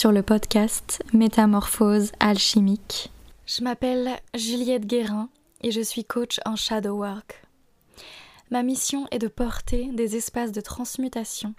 Sur 0.00 0.12
le 0.12 0.22
podcast 0.22 1.02
Métamorphose 1.12 2.12
alchimique. 2.20 3.10
Je 3.44 3.62
m'appelle 3.62 4.08
Juliette 4.34 4.86
Guérin 4.86 5.28
et 5.62 5.72
je 5.72 5.82
suis 5.82 6.06
coach 6.06 6.40
en 6.46 6.56
shadow 6.56 6.94
work. 6.94 7.42
Ma 8.50 8.62
mission 8.62 9.06
est 9.10 9.18
de 9.18 9.28
porter 9.28 9.90
des 9.92 10.16
espaces 10.16 10.52
de 10.52 10.62
transmutation 10.62 11.52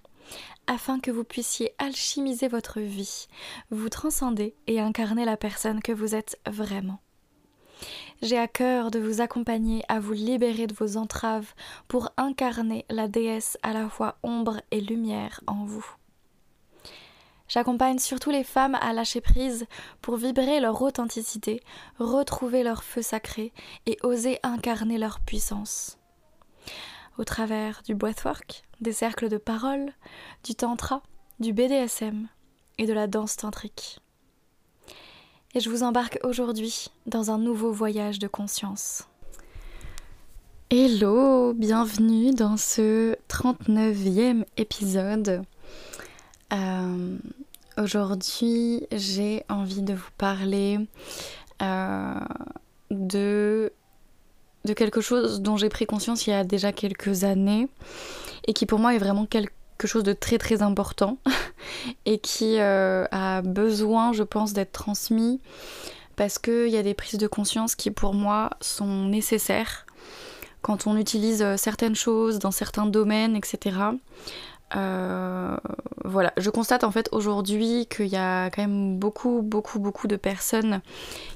afin 0.65 0.99
que 0.99 1.11
vous 1.11 1.23
puissiez 1.23 1.75
alchimiser 1.77 2.47
votre 2.47 2.79
vie, 2.79 3.27
vous 3.69 3.89
transcender 3.89 4.55
et 4.65 4.79
incarner 4.79 5.23
la 5.23 5.37
personne 5.37 5.79
que 5.79 5.91
vous 5.91 6.15
êtes 6.15 6.39
vraiment. 6.49 6.99
J'ai 8.23 8.39
à 8.39 8.47
cœur 8.47 8.89
de 8.89 8.97
vous 8.97 9.21
accompagner 9.21 9.83
à 9.87 9.99
vous 9.99 10.13
libérer 10.13 10.65
de 10.65 10.73
vos 10.73 10.97
entraves 10.97 11.53
pour 11.87 12.09
incarner 12.17 12.85
la 12.89 13.07
déesse 13.07 13.59
à 13.61 13.71
la 13.71 13.87
fois 13.87 14.17
ombre 14.23 14.61
et 14.71 14.81
lumière 14.81 15.41
en 15.45 15.63
vous. 15.63 15.85
J'accompagne 17.51 17.99
surtout 17.99 18.29
les 18.29 18.45
femmes 18.45 18.77
à 18.79 18.93
lâcher 18.93 19.19
prise 19.19 19.65
pour 20.01 20.15
vibrer 20.15 20.61
leur 20.61 20.81
authenticité, 20.81 21.61
retrouver 21.99 22.63
leur 22.63 22.81
feu 22.81 23.01
sacré 23.01 23.51
et 23.85 23.97
oser 24.03 24.39
incarner 24.41 24.97
leur 24.97 25.19
puissance. 25.19 25.97
Au 27.17 27.25
travers 27.25 27.81
du 27.85 27.93
breathwork, 27.93 28.63
des 28.79 28.93
cercles 28.93 29.27
de 29.27 29.35
parole, 29.35 29.91
du 30.45 30.55
tantra, 30.55 31.03
du 31.41 31.51
BDSM 31.51 32.29
et 32.77 32.85
de 32.85 32.93
la 32.93 33.07
danse 33.07 33.35
tantrique. 33.35 33.99
Et 35.53 35.59
je 35.59 35.69
vous 35.69 35.83
embarque 35.83 36.19
aujourd'hui 36.23 36.87
dans 37.05 37.31
un 37.31 37.37
nouveau 37.37 37.73
voyage 37.73 38.19
de 38.19 38.29
conscience. 38.29 39.09
Hello, 40.69 41.51
bienvenue 41.51 42.31
dans 42.31 42.55
ce 42.55 43.17
39e 43.27 44.45
épisode. 44.55 45.43
Euh, 46.51 47.17
aujourd'hui, 47.77 48.87
j'ai 48.91 49.43
envie 49.49 49.81
de 49.81 49.93
vous 49.93 50.09
parler 50.17 50.79
euh, 51.61 52.13
de, 52.89 53.71
de 54.65 54.73
quelque 54.73 55.01
chose 55.01 55.41
dont 55.41 55.57
j'ai 55.57 55.69
pris 55.69 55.85
conscience 55.85 56.27
il 56.27 56.31
y 56.31 56.33
a 56.33 56.43
déjà 56.43 56.71
quelques 56.71 57.23
années 57.23 57.67
et 58.47 58.53
qui 58.53 58.65
pour 58.65 58.79
moi 58.79 58.95
est 58.95 58.97
vraiment 58.97 59.25
quelque 59.25 59.51
chose 59.85 60.03
de 60.03 60.13
très 60.13 60.37
très 60.37 60.61
important 60.61 61.17
et 62.05 62.19
qui 62.19 62.59
euh, 62.59 63.05
a 63.11 63.41
besoin, 63.41 64.13
je 64.13 64.23
pense, 64.23 64.53
d'être 64.53 64.71
transmis 64.71 65.39
parce 66.15 66.37
qu'il 66.37 66.69
y 66.69 66.77
a 66.77 66.83
des 66.83 66.93
prises 66.93 67.19
de 67.19 67.27
conscience 67.27 67.75
qui 67.75 67.89
pour 67.91 68.13
moi 68.13 68.51
sont 68.59 69.05
nécessaires 69.05 69.85
quand 70.61 70.85
on 70.85 70.95
utilise 70.97 71.43
certaines 71.55 71.95
choses 71.95 72.37
dans 72.37 72.51
certains 72.51 72.85
domaines, 72.85 73.35
etc. 73.35 73.77
Euh, 74.75 75.57
voilà, 76.03 76.33
je 76.37 76.49
constate 76.49 76.83
en 76.83 76.91
fait 76.91 77.09
aujourd'hui 77.11 77.87
qu'il 77.87 78.07
y 78.07 78.15
a 78.15 78.49
quand 78.49 78.61
même 78.61 78.97
beaucoup, 78.97 79.41
beaucoup, 79.41 79.79
beaucoup 79.79 80.07
de 80.07 80.15
personnes 80.15 80.81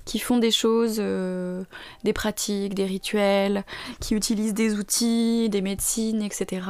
qui 0.06 0.20
font 0.20 0.38
des 0.38 0.52
choses, 0.52 0.98
euh, 1.00 1.64
des 2.04 2.14
pratiques, 2.14 2.74
des 2.74 2.86
rituels, 2.86 3.64
qui 4.00 4.16
utilisent 4.16 4.54
des 4.54 4.76
outils, 4.76 5.50
des 5.50 5.62
médecines, 5.62 6.22
etc. 6.22 6.68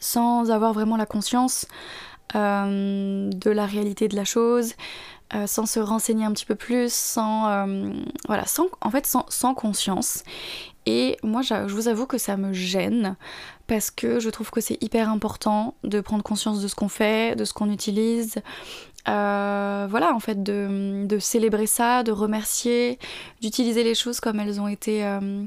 sans 0.00 0.50
avoir 0.50 0.72
vraiment 0.72 0.96
la 0.96 1.06
conscience 1.06 1.66
euh, 2.34 3.30
de 3.30 3.50
la 3.50 3.66
réalité 3.66 4.08
de 4.08 4.16
la 4.16 4.24
chose, 4.24 4.74
sans 5.46 5.66
se 5.66 5.78
renseigner 5.78 6.24
un 6.24 6.32
petit 6.32 6.46
peu 6.46 6.54
plus, 6.54 6.90
sans 6.90 7.66
voilà, 8.26 8.46
sans 8.46 8.68
en 8.80 8.90
fait 8.90 9.04
sans, 9.06 9.26
sans 9.28 9.52
conscience. 9.52 10.24
Et 10.90 11.18
moi, 11.22 11.42
je 11.42 11.70
vous 11.70 11.88
avoue 11.88 12.06
que 12.06 12.16
ça 12.16 12.38
me 12.38 12.54
gêne 12.54 13.16
parce 13.66 13.90
que 13.90 14.20
je 14.20 14.30
trouve 14.30 14.50
que 14.50 14.62
c'est 14.62 14.82
hyper 14.82 15.10
important 15.10 15.74
de 15.84 16.00
prendre 16.00 16.22
conscience 16.22 16.62
de 16.62 16.66
ce 16.66 16.74
qu'on 16.74 16.88
fait, 16.88 17.36
de 17.36 17.44
ce 17.44 17.52
qu'on 17.52 17.70
utilise. 17.70 18.36
Euh, 19.06 19.86
voilà, 19.90 20.14
en 20.14 20.18
fait, 20.18 20.42
de, 20.42 21.18
célébrer 21.20 21.66
ça, 21.66 22.02
de 22.04 22.10
remercier, 22.10 22.98
d'utiliser 23.42 23.84
les 23.84 23.94
choses 23.94 24.18
comme 24.18 24.40
elles 24.40 24.62
ont 24.62 24.66
été 24.68 25.04
euh, 25.04 25.44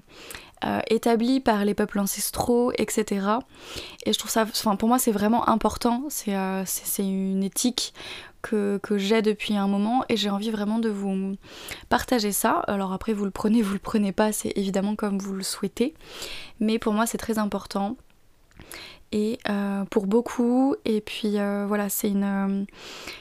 euh, 0.64 0.80
établies 0.92 1.40
par 1.40 1.66
les 1.66 1.74
peuples 1.74 1.98
ancestraux, 1.98 2.72
etc. 2.78 3.26
Et 4.06 4.14
je 4.14 4.20
trouve 4.20 4.30
ça, 4.30 4.44
enfin, 4.44 4.76
pour 4.76 4.90
moi, 4.90 5.00
c'est 5.00 5.12
vraiment 5.12 5.50
important. 5.50 6.04
C'est 6.10 6.36
une 7.00 7.42
éthique 7.42 7.96
que, 8.42 8.80
j'ai 8.98 9.22
depuis 9.22 9.56
un 9.56 9.68
moment 9.68 10.04
et 10.10 10.18
j'ai 10.18 10.30
envie 10.30 10.52
vraiment 10.52 10.80
de 10.80 10.90
vous 10.90 11.36
partager 11.90 12.32
ça. 12.32 12.60
Alors 12.68 12.94
après, 12.94 13.14
vous 13.14 13.26
le 13.26 13.32
prenez, 13.32 13.62
vous 13.62 13.74
le 13.74 13.80
prenez 13.80 14.12
pas, 14.12 14.32
c'est 14.32 14.54
évidemment 14.56 14.96
comme 14.96 15.18
vous 15.18 15.34
le 15.34 15.44
souhaitez. 15.44 15.94
Mais 16.60 16.80
pour 16.80 16.94
moi, 16.94 17.06
c'est 17.06 17.18
très 17.18 17.38
important 17.38 17.96
et 19.12 19.40
euh, 19.50 19.84
pour 19.86 20.08
beaucoup 20.08 20.76
et 20.86 21.02
puis 21.02 21.38
euh, 21.38 21.66
voilà 21.68 21.90
c'est 21.90 22.10
une 22.10 22.24
euh, 22.24 22.66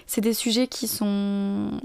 c'est 0.07 0.21
des 0.21 0.35
sujets 0.35 0.69
qui 0.69 0.87
sont 0.87 1.81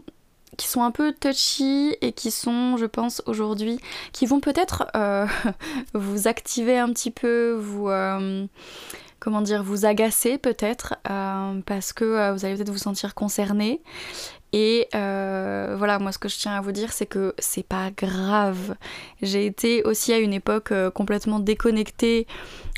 qui 0.57 0.67
sont 0.67 0.83
un 0.83 0.91
peu 0.91 1.13
touchy 1.13 1.97
et 2.01 2.11
qui 2.13 2.31
sont 2.31 2.77
je 2.77 2.85
pense 2.85 3.21
aujourd'hui 3.25 3.79
qui 4.13 4.25
vont 4.25 4.39
peut-être 4.39 4.87
vous 5.93 6.27
activer 6.27 6.77
un 6.77 6.89
petit 6.93 7.11
peu 7.11 7.53
vous 7.53 7.89
comment 9.25 9.41
dire 9.41 9.63
vous 9.63 9.85
agacer 9.85 10.37
peut-être 10.37 10.95
parce 11.65 11.91
que 11.91 12.31
vous 12.31 12.45
allez 12.45 12.55
peut-être 12.55 12.69
vous 12.69 12.77
sentir 12.77 13.15
concerné 13.15 13.81
et 14.57 14.87
euh, 14.95 15.75
voilà, 15.77 15.99
moi 15.99 16.13
ce 16.13 16.17
que 16.17 16.29
je 16.29 16.37
tiens 16.37 16.53
à 16.53 16.61
vous 16.61 16.71
dire, 16.71 16.93
c'est 16.93 17.05
que 17.05 17.35
c'est 17.39 17.67
pas 17.67 17.91
grave. 17.91 18.75
J'ai 19.21 19.45
été 19.45 19.83
aussi 19.83 20.13
à 20.13 20.17
une 20.17 20.31
époque 20.31 20.71
euh, 20.71 20.89
complètement 20.89 21.39
déconnectée 21.39 22.25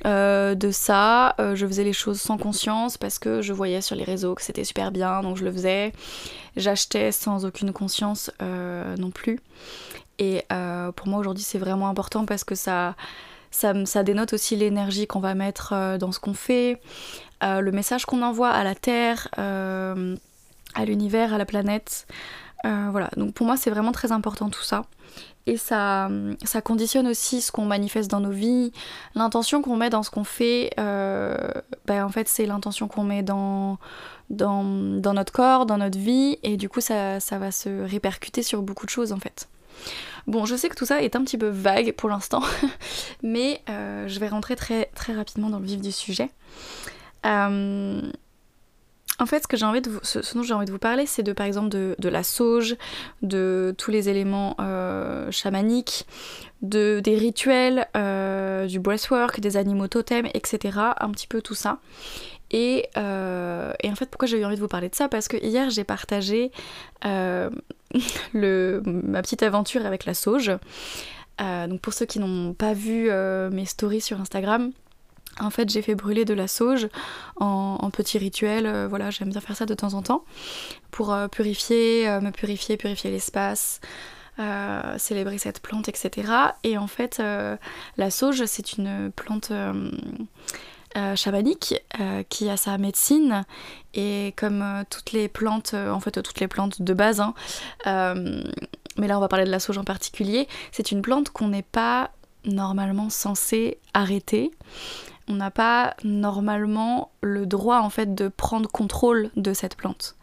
euh, 0.07 0.55
de 0.55 0.71
ça. 0.71 1.35
je 1.37 1.67
faisais 1.67 1.83
les 1.83 1.93
choses 1.93 2.19
sans 2.19 2.39
conscience 2.39 2.97
parce 2.97 3.19
que 3.19 3.43
je 3.43 3.53
voyais 3.53 3.81
sur 3.81 3.95
les 3.95 4.03
réseaux 4.03 4.33
que 4.33 4.41
c'était 4.41 4.63
super 4.63 4.91
bien, 4.91 5.21
donc 5.21 5.37
je 5.37 5.45
le 5.45 5.51
faisais. 5.51 5.93
J'achetais 6.55 7.11
sans 7.11 7.45
aucune 7.45 7.71
conscience 7.71 8.31
non 8.41 9.11
plus. 9.11 9.39
Et 10.17 10.43
pour 10.95 11.07
moi 11.07 11.19
aujourd'hui 11.19 11.43
c'est 11.43 11.59
vraiment 11.59 11.89
important 11.89 12.25
parce 12.25 12.43
que 12.43 12.55
ça, 12.55 12.95
ça, 13.51 13.73
ça 13.85 14.03
dénote 14.03 14.33
aussi 14.33 14.55
l'énergie 14.55 15.07
qu'on 15.07 15.19
va 15.19 15.35
mettre 15.35 15.97
dans 15.97 16.11
ce 16.11 16.19
qu'on 16.19 16.33
fait, 16.33 16.81
le 17.41 17.71
message 17.71 18.05
qu'on 18.05 18.21
envoie 18.21 18.49
à 18.49 18.63
la 18.63 18.75
Terre 18.75 19.27
à 20.77 20.85
l'univers, 20.85 21.33
à 21.33 21.37
la 21.37 21.45
planète. 21.45 22.07
Euh, 22.65 22.87
voilà, 22.91 23.09
donc 23.17 23.33
pour 23.33 23.45
moi 23.45 23.57
c'est 23.57 23.69
vraiment 23.69 23.91
très 23.91 24.11
important 24.11 24.49
tout 24.49 24.63
ça. 24.63 24.85
Et 25.45 25.55
ça, 25.55 26.09
conditionne 26.63 27.07
aussi 27.07 27.39
ce 27.41 27.53
qu'on 27.53 27.63
manifeste 27.63 28.11
dans 28.11 28.19
nos 28.19 28.31
vies, 28.31 28.73
l'intention 29.15 29.61
qu'on 29.61 29.77
met 29.77 29.89
dans 29.89 30.03
ce 30.03 30.09
qu'on 30.09 30.25
fait. 30.25 30.71
Euh, 30.77 31.37
ben 31.85 32.03
en 32.03 32.09
fait 32.09 32.27
c'est 32.27 32.45
l'intention 32.45 32.89
qu'on 32.89 33.03
met 33.03 33.23
dans, 33.23 33.77
notre 34.29 35.31
corps, 35.31 35.65
dans 35.65 35.77
notre 35.77 35.97
vie, 35.97 36.37
et 36.43 36.57
du 36.57 36.67
coup 36.67 36.81
ça 36.81 37.19
va 37.31 37.51
se 37.51 37.89
répercuter 37.89 38.43
sur 38.43 38.61
beaucoup 38.61 38.85
de 38.85 38.91
choses 38.91 39.13
en 39.13 39.19
fait. 39.19 39.47
Bon, 40.27 40.45
je 40.45 40.55
sais 40.55 40.67
que 40.67 40.75
tout 40.75 40.85
ça 40.85 41.01
est 41.01 41.15
un 41.15 41.23
petit 41.23 41.38
peu 41.38 41.47
vague 41.47 41.93
pour 41.93 42.09
l'instant, 42.09 42.43
mais 43.23 43.61
euh, 43.69 44.07
je 44.09 44.19
vais 44.19 44.27
rentrer 44.27 44.57
très, 44.57 44.89
rapidement 45.15 45.49
dans 45.49 45.59
le 45.59 45.65
vif 45.65 45.79
du 45.79 45.93
sujet. 45.93 46.29
Euh, 47.25 48.01
en 49.19 49.25
fait, 49.25 49.41
ce, 49.41 49.47
que 49.47 49.63
envie 49.63 49.81
de 49.81 49.89
ce, 50.03 50.19
dont 50.35 50.44
j'ai 50.44 50.53
envie 50.53 50.65
de 50.65 50.71
vous 50.71 50.77
parler, 50.77 51.06
c'est 51.06 51.24
de 51.24 51.31
par 51.31 51.45
exemple 51.45 51.69
de, 51.69 52.09
la 52.09 52.24
sauge, 52.24 52.75
de 53.21 53.74
tous 53.77 53.89
les 53.89 54.09
éléments 54.09 54.56
euh, 54.59 55.31
chamaniques, 55.31 56.06
de, 56.62 57.00
des 57.00 57.15
rituels, 57.15 57.88
du 58.68 58.79
breathwork, 58.79 59.39
des 59.39 59.56
animaux 59.56 59.88
totems, 59.88 60.27
etc. 60.33 60.77
Un 61.00 61.12
petit 61.12 61.27
peu 61.27 61.41
tout 61.41 61.56
ça. 61.56 61.79
Et, 62.51 62.88
euh, 62.97 63.73
et 63.83 63.89
en 63.89 63.95
fait, 63.95 64.05
pourquoi 64.05 64.27
j'ai 64.27 64.39
eu 64.39 64.45
envie 64.45 64.55
de 64.55 64.61
vous 64.61 64.67
parler 64.67 64.89
de 64.89 64.95
ça? 64.95 65.09
Parce 65.09 65.27
que 65.27 65.38
hier, 65.38 65.69
j'ai 65.69 65.83
partagé 65.83 66.51
le, 67.03 68.81
ma 68.85 69.21
petite 69.21 69.44
aventure 69.44 69.85
avec 69.85 70.05
la 70.05 70.13
sauge. 70.13 70.51
donc 71.39 71.81
pour 71.81 71.94
ceux 71.94 72.05
qui 72.05 72.19
n'ont 72.19 72.53
pas 72.53 72.73
vu 72.73 73.09
mes 73.51 73.65
stories 73.65 74.01
sur 74.01 74.19
Instagram, 74.19 74.71
en 75.39 75.49
fait, 75.49 75.69
j'ai 75.69 75.81
fait 75.81 75.95
brûler 75.95 76.25
de 76.25 76.33
la 76.33 76.47
sauge 76.47 76.88
en, 77.35 77.89
petit 77.91 78.17
rituel. 78.17 78.65
Euh, 78.65 78.88
voilà, 78.88 79.09
j'aime 79.09 79.29
bien 79.29 79.41
faire 79.41 79.55
ça 79.55 79.65
de 79.65 79.73
temps 79.73 79.93
en 79.93 80.01
temps 80.01 80.23
pour 80.91 81.13
euh, 81.13 81.27
purifier, 81.27 82.07
euh, 82.09 82.21
me 82.21 82.31
purifier, 82.31 82.77
purifier 82.77 83.11
l'espace, 83.11 83.79
célébrer 84.97 85.39
cette 85.39 85.61
plante, 85.61 85.89
etc. 85.89 86.31
Et 86.63 86.77
en 86.77 86.85
fait, 86.85 87.19
la 87.97 88.11
sauge, 88.11 88.45
c'est 88.45 88.73
une 88.73 89.11
plante 89.15 89.51
chamanique 91.16 91.75
qui 92.30 92.50
a 92.50 92.57
sa 92.57 92.78
médecine 92.78 93.45
et 93.94 94.34
comme 94.36 94.84
toutes 94.89 95.12
les 95.12 95.28
plantes, 95.28 95.74
en 95.74 96.00
fait 96.00 96.22
toutes 96.22 96.39
les 96.39 96.48
plantes 96.48 96.81
de 96.81 96.94
base, 96.94 97.22
hein, 97.22 97.34
mais 97.86 99.07
là 99.07 99.18
on 99.18 99.22
va 99.22 99.28
parler 99.28 99.45
de 99.45 99.51
la 99.51 99.60
sauge 99.60 99.78
en 99.78 99.84
particulier, 99.84 100.48
c'est 100.72 100.92
une 100.92 101.01
plante 101.01 101.30
qu'on 101.30 101.50
n'est 101.50 101.62
pas 101.62 102.12
normalement 102.45 103.10
censé 103.10 103.78
arrêter 103.94 104.51
on 105.27 105.35
n'a 105.35 105.51
pas 105.51 105.95
normalement 106.03 107.12
le 107.21 107.45
droit 107.45 107.79
en 107.79 107.89
fait 107.89 108.15
de 108.15 108.27
prendre 108.27 108.69
contrôle 108.69 109.29
de 109.35 109.53
cette 109.53 109.75
plante. 109.75 110.15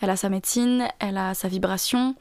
Elle 0.00 0.10
a 0.10 0.16
sa 0.16 0.28
médecine, 0.28 0.88
elle 0.98 1.16
a 1.16 1.34
sa 1.34 1.48
vibration, 1.48 2.14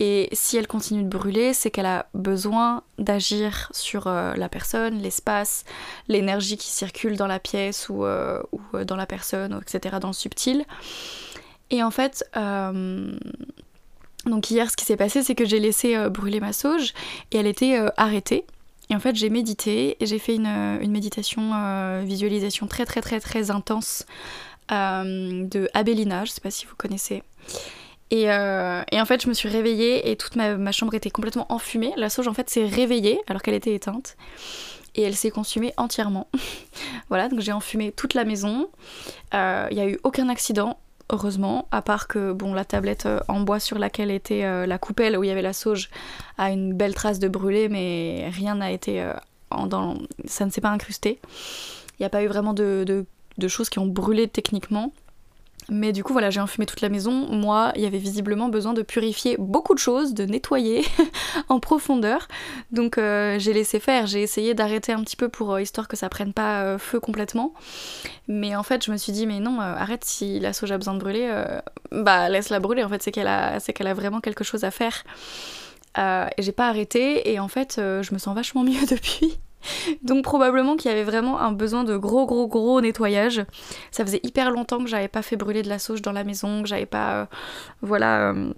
et 0.00 0.28
si 0.32 0.56
elle 0.56 0.66
continue 0.66 1.04
de 1.04 1.08
brûler, 1.08 1.54
c'est 1.54 1.70
qu'elle 1.70 1.86
a 1.86 2.06
besoin 2.14 2.82
d'agir 2.98 3.68
sur 3.72 4.06
euh, 4.06 4.34
la 4.34 4.48
personne, 4.48 4.98
l'espace, 4.98 5.64
l'énergie 6.08 6.56
qui 6.56 6.68
circule 6.70 7.16
dans 7.16 7.28
la 7.28 7.38
pièce 7.38 7.88
ou, 7.88 8.04
euh, 8.04 8.42
euh, 8.74 8.84
dans 8.84 8.96
la 8.96 9.06
personne, 9.06 9.60
etc., 9.62 9.96
dans 10.00 10.08
le 10.08 10.14
subtil. 10.14 10.64
Et 11.70 11.82
en 11.82 11.90
fait, 11.90 12.24
donc 14.26 14.50
hier, 14.50 14.70
ce 14.70 14.76
qui 14.76 14.84
s'est 14.84 14.96
passé, 14.96 15.22
c'est 15.22 15.34
que 15.34 15.44
j'ai 15.44 15.58
laissé 15.58 16.08
brûler 16.08 16.38
ma 16.38 16.52
sauge 16.52 16.92
et 17.32 17.38
elle 17.38 17.46
était 17.46 17.80
arrêtée. 17.96 18.44
Et 18.90 18.94
en 18.94 19.00
fait, 19.00 19.16
j'ai 19.16 19.30
médité 19.30 19.96
et 20.00 20.06
j'ai 20.06 20.18
fait 20.18 20.34
une, 20.34 20.90
méditation 20.90 22.02
visualisation 22.04 22.66
très 22.66 22.84
très 22.84 23.00
très 23.00 23.20
très 23.20 23.50
intense 23.50 24.04
de 24.70 25.68
Abelina, 25.74 26.24
je 26.24 26.32
sais 26.32 26.40
pas 26.40 26.50
si 26.50 26.66
vous 26.66 26.76
connaissez. 26.76 27.22
Euh, 28.12 28.82
et, 28.92 29.00
en 29.00 29.04
fait, 29.04 29.22
je 29.22 29.28
me 29.28 29.34
suis 29.34 29.48
réveillée 29.48 30.10
et 30.10 30.16
toute 30.16 30.36
ma, 30.36 30.72
chambre 30.72 30.94
était 30.94 31.10
complètement 31.10 31.46
enfumée. 31.52 31.92
La 31.96 32.10
sauge, 32.10 32.28
en 32.28 32.34
fait, 32.34 32.48
s'est 32.50 32.66
réveillée 32.66 33.20
alors 33.26 33.42
qu'elle 33.42 33.54
était 33.54 33.74
éteinte. 33.74 34.16
Et 34.94 35.02
elle 35.02 35.16
s'est 35.16 35.30
consumée 35.30 35.74
entièrement. 35.76 36.28
voilà, 37.08 37.28
donc 37.28 37.40
j'ai 37.40 37.52
enfumé 37.52 37.90
toute 37.90 38.14
la 38.14 38.24
maison. 38.24 38.68
Euh, 39.34 39.66
il 39.70 39.76
n'y 39.76 39.82
a 39.82 39.88
eu 39.88 39.98
aucun 40.04 40.28
accident, 40.28 40.78
heureusement, 41.10 41.68
à 41.70 41.82
part 41.82 42.08
que 42.08 42.32
bon, 42.32 42.54
la 42.54 42.64
tablette 42.64 43.06
euh, 43.06 43.20
en 43.28 43.40
bois 43.40 43.60
sur 43.60 43.78
laquelle 43.78 44.10
était 44.10 44.66
la 44.66 44.78
coupelle 44.78 45.16
où 45.16 45.24
il 45.24 45.28
y 45.28 45.30
avait 45.30 45.42
la 45.42 45.52
sauge 45.52 45.90
a 46.38 46.50
une 46.50 46.74
belle 46.74 46.94
trace 46.94 47.18
de 47.18 47.28
brûlé, 47.28 47.68
mais 47.68 48.30
rien 48.30 48.56
n'a 48.56 48.70
été. 48.72 49.06
dans... 49.50 49.96
Ça 50.24 50.44
ne 50.44 50.50
s'est 50.50 50.60
pas 50.60 50.70
incrusté. 50.70 51.20
Il 51.98 52.02
n'y 52.02 52.06
a 52.06 52.10
pas 52.10 52.22
eu 52.22 52.26
vraiment 52.26 52.54
de 52.54 53.06
choses 53.48 53.68
qui 53.68 53.78
ont 53.78 53.86
brûlé 53.86 54.28
techniquement. 54.28 54.92
Mais 55.70 55.92
du 55.92 56.04
coup, 56.04 56.12
voilà, 56.12 56.30
j'ai 56.30 56.40
enfumé 56.40 56.66
toute 56.66 56.82
la 56.82 56.88
maison. 56.88 57.12
Moi, 57.30 57.72
il 57.76 57.82
y 57.82 57.86
avait 57.86 57.98
visiblement 57.98 58.48
besoin 58.48 58.74
de 58.74 58.82
purifier 58.82 59.36
beaucoup 59.38 59.74
de 59.74 59.78
choses, 59.78 60.12
de 60.12 60.24
nettoyer 60.24 60.84
en 61.48 61.58
profondeur. 61.58 62.28
Donc, 62.70 62.98
euh, 62.98 63.38
j'ai 63.38 63.54
laissé 63.54 63.80
faire. 63.80 64.06
J'ai 64.06 64.22
essayé 64.22 64.52
d'arrêter 64.54 64.92
un 64.92 65.02
petit 65.02 65.16
peu 65.16 65.28
pour 65.28 65.54
euh, 65.54 65.62
histoire 65.62 65.88
que 65.88 65.96
ça 65.96 66.08
prenne 66.08 66.32
pas 66.32 66.62
euh, 66.62 66.78
feu 66.78 67.00
complètement. 67.00 67.54
Mais 68.28 68.54
en 68.56 68.62
fait, 68.62 68.84
je 68.84 68.90
me 68.90 68.96
suis 68.96 69.12
dit, 69.12 69.26
mais 69.26 69.40
non, 69.40 69.60
arrête 69.60 70.04
si 70.04 70.38
la 70.38 70.52
soja 70.52 70.74
a 70.74 70.78
besoin 70.78 70.94
de 70.94 70.98
brûler, 70.98 71.30
bah 71.92 72.28
laisse-la 72.28 72.58
brûler. 72.58 72.82
En 72.84 72.88
fait, 72.88 73.02
c'est 73.02 73.12
qu'elle 73.12 73.26
a, 73.26 73.60
c'est 73.60 73.72
qu'elle 73.74 73.86
a 73.86 73.94
vraiment 73.94 74.20
quelque 74.20 74.44
chose 74.44 74.64
à 74.64 74.70
faire. 74.70 75.04
et 75.98 76.42
j'ai 76.42 76.52
pas 76.52 76.68
arrêté. 76.68 77.30
Et 77.32 77.38
en 77.38 77.48
fait, 77.48 77.74
je 77.76 78.14
me 78.14 78.18
sens 78.18 78.34
vachement 78.34 78.64
mieux 78.64 78.86
depuis. 78.90 79.38
Donc 80.02 80.24
probablement 80.24 80.76
qu'il 80.76 80.90
y 80.90 80.94
avait 80.94 81.04
vraiment 81.04 81.40
un 81.40 81.52
besoin 81.52 81.84
de 81.84 81.96
gros 81.96 82.26
gros 82.26 82.46
gros 82.46 82.80
nettoyage. 82.80 83.44
Ça 83.90 84.04
faisait 84.04 84.20
hyper 84.22 84.50
longtemps 84.50 84.78
que 84.78 84.86
j'avais 84.86 85.08
pas 85.08 85.22
fait 85.22 85.36
brûler 85.36 85.62
de 85.62 85.68
la 85.68 85.78
sauge 85.78 86.02
dans 86.02 86.12
la 86.12 86.24
maison, 86.24 86.62
que 86.62 86.68
j'avais 86.68 86.86
pas 86.86 87.14
euh, 87.14 87.26
voilà 87.82 88.30
euh, 88.30 88.52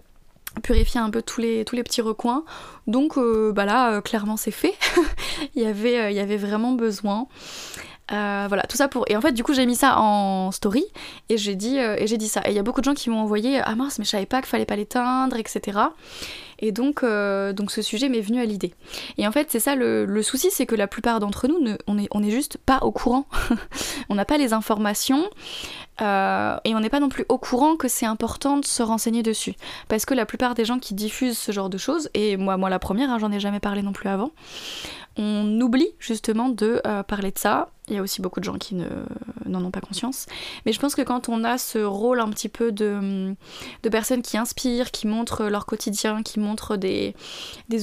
purifié 0.62 1.00
un 1.00 1.10
peu 1.10 1.22
tous 1.22 1.40
les, 1.40 1.64
tous 1.64 1.76
les 1.76 1.82
petits 1.82 2.00
recoins. 2.02 2.44
Donc 2.86 3.18
euh, 3.18 3.52
bah 3.52 3.64
là 3.64 4.00
clairement 4.00 4.36
c'est 4.36 4.50
fait. 4.50 4.74
il, 5.54 5.62
y 5.62 5.66
avait, 5.66 6.12
il 6.12 6.16
y 6.16 6.20
avait 6.20 6.36
vraiment 6.36 6.72
besoin. 6.72 7.26
voilà, 8.08 8.62
tout 8.68 8.76
pour. 8.88 9.04
Et 9.08 9.16
en 9.16 9.20
fait, 9.20 9.32
du 9.32 9.42
coup, 9.42 9.52
j'ai 9.52 9.66
mis 9.66 9.76
ça 9.76 9.98
en 9.98 10.52
story 10.52 10.84
et 11.28 11.36
j'ai 11.36 11.56
dit, 11.56 11.76
et 11.76 12.06
j'ai 12.06 12.16
dit 12.16 12.28
ça. 12.28 12.40
Et 12.46 12.50
il 12.50 12.54
y 12.56 12.58
a 12.58 12.62
beaucoup 12.62 12.80
de 12.80 12.84
gens 12.84 12.94
qui 12.94 13.10
m'ont 13.10 13.20
envoyé 13.20 13.60
Ah 13.64 13.74
mince, 13.74 13.98
mais 13.98 14.04
je 14.04 14.10
savais 14.10 14.26
pas 14.26 14.40
qu'il 14.40 14.48
fallait 14.48 14.64
pas 14.64 14.76
l'éteindre, 14.76 15.36
etc. 15.36 15.78
Et 16.58 16.72
donc, 16.72 17.02
euh, 17.02 17.52
donc 17.52 17.70
ce 17.70 17.82
sujet 17.82 18.08
m'est 18.08 18.20
venu 18.20 18.40
à 18.40 18.44
l'idée. 18.44 18.74
Et 19.18 19.26
en 19.26 19.32
fait, 19.32 19.50
c'est 19.50 19.60
ça 19.60 19.74
le, 19.74 20.22
souci, 20.22 20.48
c'est 20.50 20.66
que 20.66 20.74
la 20.74 20.86
plupart 20.86 21.20
d'entre 21.20 21.48
nous, 21.48 21.58
on, 21.86 21.98
est, 21.98 22.08
on 22.10 22.22
est 22.22 22.30
juste 22.30 22.58
pas 22.58 22.78
au 22.82 22.92
courant. 22.92 23.26
on 24.08 24.14
n'a 24.14 24.24
pas 24.24 24.38
les 24.38 24.52
informations. 24.52 25.28
Euh, 26.02 26.56
et 26.64 26.74
on 26.74 26.80
n'est 26.80 26.90
pas 26.90 27.00
non 27.00 27.08
plus 27.08 27.24
au 27.28 27.38
courant 27.38 27.76
que 27.76 27.88
c'est 27.88 28.06
important 28.06 28.58
de 28.58 28.64
se 28.64 28.82
renseigner 28.82 29.22
dessus. 29.22 29.54
Parce 29.88 30.04
que 30.04 30.14
la 30.14 30.26
plupart 30.26 30.54
des 30.54 30.64
gens 30.64 30.78
qui 30.78 30.94
diffusent 30.94 31.38
ce 31.38 31.52
genre 31.52 31.70
de 31.70 31.78
choses, 31.78 32.10
et 32.14 32.36
moi, 32.36 32.56
moi 32.56 32.68
la 32.68 32.78
première, 32.78 33.10
hein, 33.10 33.18
j'en 33.18 33.32
ai 33.32 33.40
jamais 33.40 33.60
parlé 33.60 33.82
non 33.82 33.92
plus 33.92 34.08
avant, 34.08 34.30
on 35.16 35.60
oublie 35.60 35.88
justement 35.98 36.50
de 36.50 36.82
euh, 36.86 37.02
parler 37.02 37.30
de 37.30 37.38
ça. 37.38 37.70
Il 37.88 37.94
y 37.94 37.98
a 37.98 38.02
aussi 38.02 38.20
beaucoup 38.20 38.40
de 38.40 38.44
gens 38.44 38.58
qui 38.58 38.76
n'en 39.48 39.64
ont 39.64 39.70
pas 39.70 39.80
conscience. 39.80 40.26
Mais 40.64 40.72
je 40.72 40.80
pense 40.80 40.94
que 40.94 41.02
quand 41.02 41.28
on 41.28 41.44
a 41.44 41.58
ce 41.58 41.78
rôle 41.78 42.20
un 42.20 42.28
petit 42.30 42.48
peu 42.48 42.72
de, 42.72 43.34
personnes 43.90 44.22
qui 44.22 44.36
inspirent, 44.36 44.90
qui 44.90 45.06
montrent 45.06 45.44
leur 45.44 45.66
quotidien, 45.66 46.22
qui 46.22 46.40
montrent 46.40 46.76
des, 46.76 47.14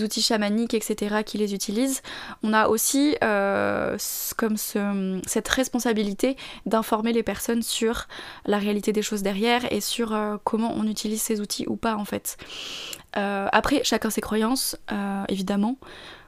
outils 0.04 0.22
chamaniques, 0.22 0.74
etc., 0.74 1.24
qui 1.26 1.38
les 1.38 1.54
utilisent, 1.54 2.02
on 2.44 2.54
a 2.54 2.68
aussi 2.68 3.16
euh, 3.24 3.98
comme 4.38 4.58
ce, 4.58 5.20
cette 5.26 5.48
responsabilité 5.48 6.36
d'informer 6.66 7.14
les 7.14 7.24
personnes 7.24 7.62
sur 7.62 8.08
la 8.46 8.58
réalité 8.58 8.92
des 8.92 9.02
choses 9.02 9.24
derrière 9.24 9.72
et 9.72 9.82
sur 9.82 10.14
euh, 10.14 10.38
comment 10.44 10.74
on 10.76 10.88
utilise 10.88 11.22
ces 11.22 11.42
outils 11.42 11.66
ou 11.68 11.76
pas 11.76 11.96
en 11.96 12.06
fait. 12.06 12.38
après, 13.14 13.82
chacun 13.84 14.10
ses 14.10 14.22
croyances, 14.22 14.76
évidemment. 15.30 15.78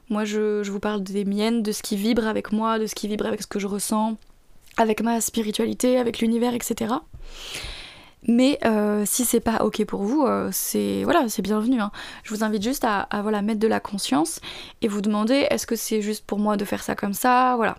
Moi, 0.10 0.24
je, 0.24 0.70
vous 0.70 0.80
parle 0.80 1.02
des 1.02 1.26
miennes, 1.26 1.64
de 1.64 1.72
ce 1.72 1.81
qui 1.81 1.96
vibre 1.96 2.28
avec 2.28 2.52
moi, 2.52 2.78
de 2.78 2.86
ce 2.86 2.94
qui 2.94 3.08
vibre 3.08 3.26
avec 3.26 3.42
ce 3.42 3.48
que 3.48 3.60
je 3.60 3.68
ressens, 3.68 4.18
avec 4.77 5.01
ma 5.01 5.22
spiritualité, 5.22 5.98
avec 5.98 6.19
l'univers, 6.19 6.54
etc. 6.54 6.95
Mais 8.27 8.57
euh, 8.66 9.04
si 9.06 9.24
c'est 9.24 9.39
pas 9.39 9.63
ok 9.63 9.86
pour 9.86 10.04
vous, 10.04 10.25
euh, 10.25 10.50
c'est 10.51 11.04
voilà, 11.04 11.30
c'est 11.30 11.42
bienvenu. 11.42 11.80
Hein. 11.80 11.92
Je 12.24 12.33
vous 12.33 12.44
invite 12.44 12.63
juste 12.63 12.83
à, 12.83 13.07
voilà 13.22 13.42
mettre 13.42 13.60
de 13.60 13.68
la 13.68 13.80
conscience 13.80 14.42
et 14.81 14.88
vous 14.88 15.01
demander 15.01 15.45
est-ce 15.50 15.68
que 15.68 15.75
c'est 15.75 16.01
juste 16.01 16.25
pour 16.25 16.39
moi 16.39 16.57
de 16.57 16.66
faire 16.66 16.83
ça 16.83 16.95
comme 16.95 17.13
ça, 17.13 17.56
voilà. 17.56 17.77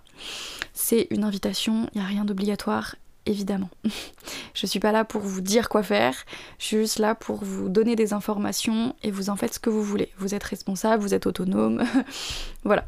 C'est 0.73 1.09
une 1.11 1.25
invitation, 1.25 1.89
il 1.95 1.99
n'y 2.01 2.05
a 2.05 2.09
rien 2.09 2.25
d'obligatoire 2.25 2.95
évidemment. 3.27 3.71
je 4.55 4.67
suis 4.67 4.79
pas 4.79 4.93
là 4.93 5.05
pour 5.05 5.21
vous 5.21 5.41
dire 5.41 5.69
quoi 5.69 5.83
faire, 5.83 6.15
je 6.59 6.65
suis 6.65 6.77
juste 6.77 7.01
là 7.01 7.17
pour 7.17 7.43
vous 7.45 7.69
donner 7.69 7.97
des 7.97 8.13
informations 8.13 8.95
et 9.03 9.11
vous 9.11 9.31
en 9.31 9.37
faites 9.37 9.55
ce 9.55 9.59
que 9.59 9.71
vous 9.71 9.83
voulez. 9.83 10.13
Vous 10.19 10.35
êtes 10.35 10.45
responsable, 10.45 11.03
vous 11.03 11.15
êtes 11.15 11.27
autonome, 11.27 11.83
voilà. 12.65 12.85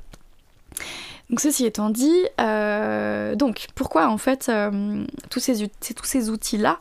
Donc 1.30 1.40
ceci 1.40 1.66
étant 1.66 1.90
dit, 1.90 2.24
euh, 2.40 3.34
donc 3.34 3.66
pourquoi 3.74 4.08
en 4.08 4.16
fait 4.16 4.48
euh, 4.48 5.04
tous 5.28 5.40
ces, 5.40 6.30
outils-là 6.30 6.78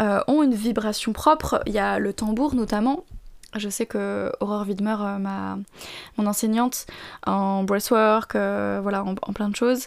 euh, 0.00 0.20
ont 0.26 0.42
une 0.42 0.54
vibration 0.54 1.12
propre? 1.12 1.62
Il 1.66 1.72
y 1.74 1.78
a 1.78 1.98
le 1.98 2.12
tambour 2.12 2.54
notamment. 2.54 3.04
Je 3.56 3.68
sais 3.68 3.86
que 3.86 4.32
Aurore 4.40 4.66
Widmer, 4.66 4.96
ma, 5.20 5.58
mon 6.16 6.26
enseignante 6.26 6.86
en 7.24 7.62
breathwork, 7.62 8.32
voilà, 8.34 9.04
en, 9.04 9.14
plein 9.32 9.48
de 9.48 9.54
choses, 9.54 9.86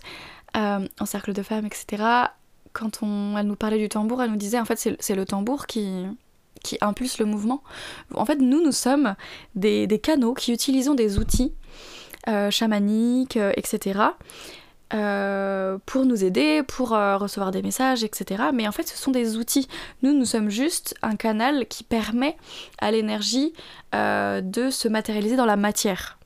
en 0.55 1.05
cercle 1.05 1.33
de 1.33 1.43
femmes, 1.43 1.65
etc., 1.65 2.03
quand 2.71 2.99
on, 3.01 3.35
elle 3.37 3.47
nous 3.47 3.55
parlait 3.55 3.79
du 3.79 3.89
tambour, 3.89 4.21
elle 4.21 4.29
nous 4.29 4.37
disait 4.37 4.59
en 4.59 4.65
fait 4.65 4.95
c'est 4.99 5.15
le 5.15 5.25
tambour 5.25 5.65
qui, 5.65 6.05
qui 6.63 6.77
impulse 6.81 7.19
le 7.19 7.25
mouvement. 7.25 7.63
En 8.13 8.25
fait, 8.25 8.37
nous, 8.37 8.61
nous 8.61 8.71
sommes 8.71 9.15
des, 9.55 9.87
canaux 10.01 10.33
qui 10.33 10.51
utilisons 10.51 10.93
des 10.93 11.17
outils 11.17 11.53
euh, 12.27 12.51
chamaniques, 12.51 13.37
euh, 13.37 13.51
etc. 13.55 13.99
Euh, 14.93 15.77
pour 15.85 16.05
nous 16.05 16.23
aider, 16.23 16.63
pour 16.63 16.89
recevoir 16.89 17.51
des 17.51 17.61
messages, 17.61 18.03
etc. 18.03 18.43
Mais 18.53 18.67
en 18.67 18.71
fait, 18.71 18.87
ce 18.87 18.97
sont 18.97 19.11
des 19.11 19.37
outils. 19.37 19.67
Nous, 20.01 20.13
nous 20.13 20.25
sommes 20.25 20.49
juste 20.49 20.95
un 21.01 21.15
canal 21.15 21.65
qui 21.67 21.83
permet 21.83 22.37
à 22.79 22.91
l'énergie 22.91 23.53
de 23.93 24.69
se 24.69 24.87
matérialiser 24.87 25.35
dans 25.35 25.45
la 25.45 25.57
matière. 25.57 26.17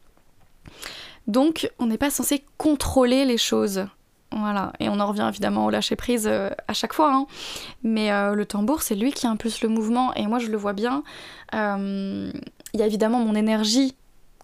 Donc, 1.27 1.71
on 1.79 1.87
n'est 1.87 1.97
pas 1.97 2.11
censé 2.11 2.43
contrôler 2.57 3.25
les 3.25 3.37
choses. 3.37 3.85
Voilà, 4.33 4.71
et 4.79 4.87
on 4.87 4.99
en 5.01 5.07
revient 5.07 5.27
évidemment 5.27 5.65
au 5.65 5.69
lâcher 5.69 5.97
prise 5.97 6.25
euh, 6.25 6.49
à 6.69 6.73
chaque 6.73 6.93
fois, 6.93 7.13
hein. 7.13 7.25
mais 7.83 8.13
euh, 8.13 8.33
le 8.33 8.45
tambour 8.45 8.81
c'est 8.81 8.95
lui 8.95 9.11
qui 9.11 9.27
impulse 9.27 9.61
le 9.61 9.67
mouvement 9.67 10.13
et 10.13 10.25
moi 10.25 10.39
je 10.39 10.47
le 10.47 10.55
vois 10.55 10.71
bien. 10.71 11.03
Euh, 11.53 12.31
il 12.73 12.79
y 12.79 12.81
a 12.83 12.85
évidemment 12.85 13.19
mon 13.19 13.35
énergie 13.35 13.93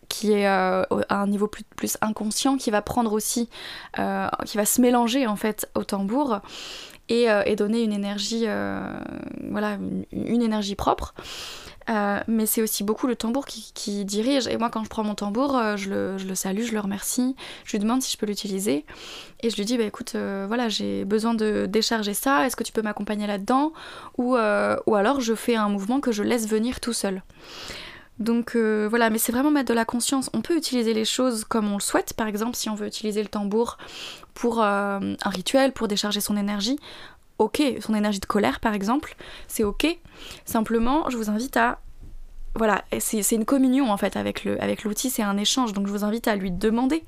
qui 0.10 0.34
est 0.34 0.46
à 0.46 0.88
un 1.10 1.28
niveau 1.28 1.48
plus, 1.48 1.64
plus, 1.76 1.98
inconscient, 2.02 2.58
qui 2.58 2.72
va 2.72 2.82
prendre 2.82 3.14
aussi, 3.14 3.50
qui 3.96 4.58
va 4.58 4.66
se 4.66 4.82
mélanger 4.82 5.28
en 5.28 5.36
fait 5.36 5.70
au 5.76 5.84
tambour 5.84 6.40
et, 7.10 7.56
donner 7.56 7.84
une 7.84 7.94
énergie, 7.94 8.46
voilà, 9.50 9.78
une, 10.12 10.42
énergie 10.42 10.76
propre. 10.76 11.14
Euh, 11.90 12.20
mais 12.28 12.46
c'est 12.46 12.62
aussi 12.62 12.84
beaucoup 12.84 13.08
le 13.08 13.16
tambour 13.16 13.46
qui, 13.46 14.06
dirige. 14.06 14.48
Et 14.48 14.58
moi, 14.58 14.70
quand 14.70 14.84
je 14.84 14.90
prends 14.90 15.04
mon 15.04 15.16
tambour, 15.16 15.56
euh, 15.56 15.78
je, 15.78 15.90
le, 15.90 16.36
salue, 16.36 16.64
je 16.64 16.74
le 16.74 16.80
remercie, 16.80 17.36
je 17.64 17.72
lui 17.72 17.80
demande 17.80 18.02
si 18.02 18.12
je 18.12 18.18
peux 18.18 18.26
l'utiliser. 18.26 18.86
Et 19.42 19.50
je 19.50 19.56
lui 19.56 19.66
dis, 19.66 19.78
bah 19.78 19.86
écoute, 19.86 20.14
euh, 20.16 20.46
voilà, 20.48 20.68
j'ai 20.68 21.06
besoin 21.06 21.34
de 21.34 21.66
décharger 21.66 22.14
ça, 22.14 22.46
est-ce 22.46 22.56
que 22.56 22.64
tu 22.64 22.74
peux 22.74 22.82
m'accompagner 22.82 23.28
là-dedans? 23.28 23.72
Ou, 24.18 24.36
ou 24.36 24.96
alors 24.96 25.22
je 25.22 25.36
fais 25.36 25.56
un 25.56 25.70
mouvement 25.70 26.00
que 26.00 26.12
je 26.12 26.24
laisse 26.24 26.48
venir 26.48 26.80
tout 26.80 26.94
seul. 26.94 27.24
Donc 28.20 28.56
voilà, 28.56 29.10
mais 29.10 29.18
c'est 29.18 29.32
vraiment 29.32 29.52
mettre 29.52 29.70
de 29.70 29.74
la 29.74 29.86
conscience. 29.86 30.30
On 30.34 30.42
peut 30.42 30.58
utiliser 30.58 30.94
les 30.94 31.06
choses 31.06 31.44
comme 31.44 31.72
on 31.72 31.76
le 31.76 31.82
souhaite. 31.82 32.14
Par 32.14 32.28
exemple, 32.28 32.56
si 32.56 32.70
on 32.70 32.76
veut 32.76 32.88
utiliser 32.88 33.22
le 33.22 33.30
tambour 33.30 33.78
pour 34.34 34.62
un 34.62 35.00
rituel, 35.26 35.72
pour 35.72 35.88
décharger 35.88 36.20
son 36.20 36.36
énergie, 36.36 36.80
ok, 37.38 37.62
son 37.80 37.94
énergie 37.94 38.20
de 38.20 38.26
colère 38.26 38.60
par 38.60 38.74
exemple, 38.74 39.16
c'est 39.48 39.64
ok. 39.64 39.86
Simplement, 40.46 41.10
je 41.10 41.18
vous 41.18 41.30
invite 41.30 41.58
à 41.58 41.80
voilà, 42.56 42.84
c'est 43.00 43.36
une 43.36 43.46
communion 43.46 43.92
en 43.92 43.98
fait 43.98 44.18
avec 44.18 44.44
le 44.44 44.62
avec 44.62 44.84
l'outil, 44.84 45.10
c'est 45.10 45.24
un 45.24 45.38
échange. 45.38 45.74
Donc 45.74 45.88
je 45.88 45.92
vous 45.92 46.04
invite 46.04 46.28
à 46.28 46.36
lui 46.36 46.52
demander, 46.52 47.04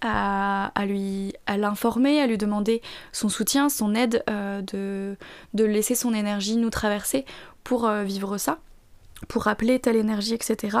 à, 0.00 0.72
lui 0.84 1.34
à 1.46 1.56
l'informer, 1.56 2.20
à 2.20 2.26
lui 2.26 2.38
demander 2.38 2.82
son 3.12 3.28
soutien, 3.28 3.68
son 3.68 3.94
aide, 3.94 4.24
euh, 4.28 4.60
de, 4.62 5.16
de 5.54 5.64
laisser 5.64 5.94
son 5.94 6.12
énergie 6.12 6.56
nous 6.56 6.70
traverser 6.70 7.24
pour 7.62 7.86
euh, 7.86 8.02
vivre 8.02 8.38
ça 8.38 8.58
pour 9.28 9.44
rappeler 9.44 9.78
telle 9.78 9.96
énergie, 9.96 10.34
etc. 10.34 10.78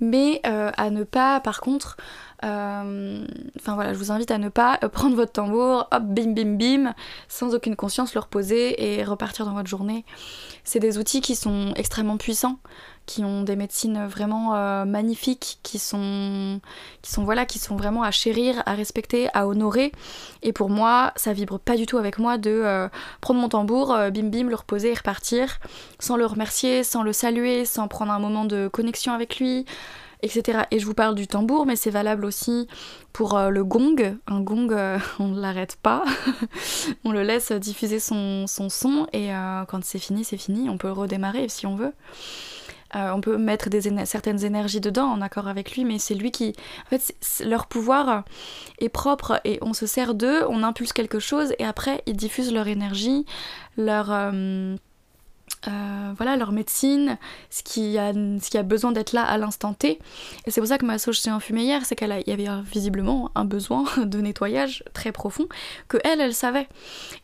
Mais 0.00 0.40
euh, 0.46 0.70
à 0.76 0.90
ne 0.90 1.04
pas, 1.04 1.40
par 1.40 1.60
contre, 1.60 1.96
Enfin 2.40 3.74
voilà, 3.74 3.94
je 3.94 3.98
vous 3.98 4.12
invite 4.12 4.30
à 4.30 4.38
ne 4.38 4.48
pas 4.48 4.78
prendre 4.92 5.16
votre 5.16 5.32
tambour, 5.32 5.88
hop, 5.90 6.02
bim 6.04 6.34
bim 6.34 6.56
bim, 6.56 6.94
sans 7.26 7.52
aucune 7.52 7.74
conscience, 7.74 8.14
le 8.14 8.20
reposer 8.20 8.96
et 8.96 9.02
repartir 9.02 9.44
dans 9.44 9.54
votre 9.54 9.68
journée. 9.68 10.04
C'est 10.62 10.78
des 10.78 10.98
outils 10.98 11.20
qui 11.20 11.34
sont 11.34 11.72
extrêmement 11.74 12.16
puissants 12.16 12.60
qui 13.08 13.24
ont 13.24 13.42
des 13.42 13.56
médecines 13.56 14.04
vraiment 14.06 14.54
euh, 14.54 14.84
magnifiques, 14.84 15.58
qui 15.62 15.78
sont, 15.78 16.60
qui 17.00 17.10
sont 17.10 17.24
voilà, 17.24 17.46
qui 17.46 17.58
sont 17.58 17.74
vraiment 17.74 18.02
à 18.02 18.10
chérir, 18.10 18.62
à 18.66 18.74
respecter, 18.74 19.28
à 19.32 19.48
honorer. 19.48 19.92
Et 20.42 20.52
pour 20.52 20.68
moi, 20.68 21.12
ça 21.16 21.32
vibre 21.32 21.58
pas 21.58 21.76
du 21.76 21.86
tout 21.86 21.96
avec 21.96 22.18
moi 22.18 22.36
de 22.36 22.50
euh, 22.50 22.86
prendre 23.22 23.40
mon 23.40 23.48
tambour, 23.48 23.94
euh, 23.94 24.10
bim 24.10 24.28
bim, 24.28 24.48
le 24.48 24.54
reposer 24.54 24.90
et 24.90 24.94
repartir, 24.94 25.58
sans 25.98 26.18
le 26.18 26.26
remercier, 26.26 26.84
sans 26.84 27.02
le 27.02 27.14
saluer, 27.14 27.64
sans 27.64 27.88
prendre 27.88 28.12
un 28.12 28.18
moment 28.18 28.44
de 28.44 28.68
connexion 28.68 29.14
avec 29.14 29.38
lui, 29.38 29.64
etc. 30.20 30.64
Et 30.70 30.78
je 30.78 30.84
vous 30.84 30.92
parle 30.92 31.14
du 31.14 31.26
tambour, 31.26 31.64
mais 31.64 31.76
c'est 31.76 31.90
valable 31.90 32.26
aussi 32.26 32.68
pour 33.14 33.38
le 33.38 33.64
gong. 33.64 34.18
Un 34.26 34.40
gong, 34.42 34.68
on 35.18 35.28
ne 35.28 35.40
l'arrête 35.40 35.78
pas, 35.82 36.04
on 37.04 37.12
le 37.12 37.22
laisse 37.22 37.52
diffuser 37.52 38.00
son, 38.00 38.46
son 38.46 38.68
son 38.68 39.06
et 39.14 39.30
quand 39.66 39.82
c'est 39.82 39.98
fini, 39.98 40.24
c'est 40.24 40.36
fini. 40.36 40.68
On 40.68 40.76
peut 40.76 40.92
redémarrer 40.92 41.48
si 41.48 41.64
on 41.64 41.74
veut. 41.74 41.94
Euh, 42.96 43.10
on 43.12 43.20
peut 43.20 43.36
mettre 43.36 43.68
des 43.68 43.82
certaines 44.06 44.44
énergies 44.44 44.80
dedans 44.80 45.06
en 45.06 45.20
accord 45.20 45.48
avec 45.48 45.72
lui, 45.72 45.84
mais 45.84 45.98
c'est 45.98 46.14
lui 46.14 46.30
qui. 46.30 46.54
En 46.86 46.88
fait, 46.96 47.14
leur 47.44 47.66
pouvoir 47.66 48.24
est 48.78 48.88
propre 48.88 49.40
et 49.44 49.58
on 49.62 49.72
se 49.72 49.86
sert 49.86 50.14
d'eux, 50.14 50.44
on 50.48 50.62
impulse 50.62 50.92
quelque 50.92 51.18
chose 51.18 51.52
et 51.58 51.64
après 51.64 52.02
ils 52.06 52.16
diffusent 52.16 52.52
leur 52.52 52.68
énergie, 52.68 53.26
leur. 53.76 54.10
Euh, 54.10 54.76
euh, 55.66 56.12
voilà 56.16 56.36
leur 56.36 56.52
médecine, 56.52 57.18
ce 57.50 57.62
qui 57.62 57.98
a, 57.98 58.12
ce 58.12 58.50
qui 58.50 58.58
a 58.58 58.62
besoin 58.62 58.92
d'être 58.92 59.12
là 59.12 59.24
à 59.24 59.38
l'instant 59.38 59.74
T. 59.74 59.98
Et 60.46 60.50
c'est 60.50 60.60
pour 60.60 60.68
ça 60.68 60.78
que 60.78 60.86
ma 60.86 60.98
sauge 60.98 61.18
s'est 61.18 61.30
enfumée 61.30 61.62
hier, 61.62 61.84
c'est 61.84 61.96
qu'il 61.96 62.22
y 62.26 62.32
avait 62.32 62.48
visiblement 62.62 63.30
un 63.34 63.44
besoin 63.44 63.84
de 63.96 64.20
nettoyage 64.20 64.84
très 64.92 65.12
profond 65.12 65.46
que 65.88 65.98
elle, 66.04 66.20
elle 66.20 66.34
savait. 66.34 66.68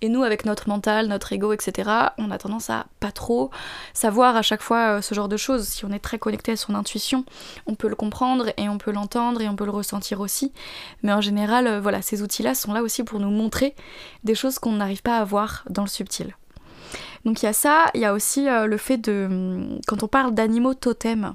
Et 0.01 0.09
nous, 0.09 0.23
avec 0.23 0.45
notre 0.45 0.69
mental, 0.69 1.07
notre 1.07 1.33
ego, 1.33 1.53
etc., 1.53 1.91
on 2.19 2.31
a 2.31 2.39
tendance 2.39 2.71
à 2.71 2.87
pas 3.01 3.13
trop 3.13 3.51
savoir 3.93 4.37
à 4.37 4.43
chaque 4.43 4.63
fois 4.63 4.97
euh, 4.97 5.03
ce 5.03 5.15
genre 5.15 5.29
de 5.29 5.37
choses. 5.37 5.67
Si 5.69 5.85
on 5.85 5.93
est 5.93 5.99
très 5.99 6.19
connecté 6.19 6.53
à 6.53 6.57
son 6.57 6.75
intuition, 6.75 7.25
on 7.67 7.75
peut 7.75 7.89
le 7.89 7.97
comprendre 7.97 8.53
et 8.57 8.69
on 8.69 8.79
peut 8.79 8.93
l'entendre 8.93 9.41
et 9.41 9.49
on 9.49 9.57
peut 9.57 9.65
le 9.65 9.71
ressentir 9.71 10.21
aussi. 10.21 10.53
Mais 11.03 11.13
en 11.13 11.21
général, 11.21 11.67
euh, 11.67 11.81
voilà, 11.81 12.03
ces 12.03 12.23
outils-là 12.23 12.55
sont 12.55 12.73
là 12.73 12.83
aussi 12.83 13.05
pour 13.05 13.21
nous 13.21 13.31
montrer 13.31 13.75
des 14.25 14.35
choses 14.35 14.59
qu'on 14.59 14.73
n'arrive 14.73 15.03
pas 15.03 15.19
à 15.19 15.25
voir 15.25 15.65
dans 15.69 15.83
le 15.83 15.89
subtil. 15.89 16.35
Donc 17.25 17.43
il 17.43 17.47
y 17.47 17.49
a 17.49 17.53
ça, 17.53 17.87
il 17.95 18.01
y 18.01 18.05
a 18.05 18.13
aussi 18.13 18.49
euh, 18.49 18.67
le 18.67 18.77
fait 18.77 18.99
de... 18.99 19.27
Hum, 19.31 19.81
quand 19.87 20.03
on 20.03 20.09
parle 20.09 20.35
d'animaux 20.35 20.75
totems, 20.75 21.35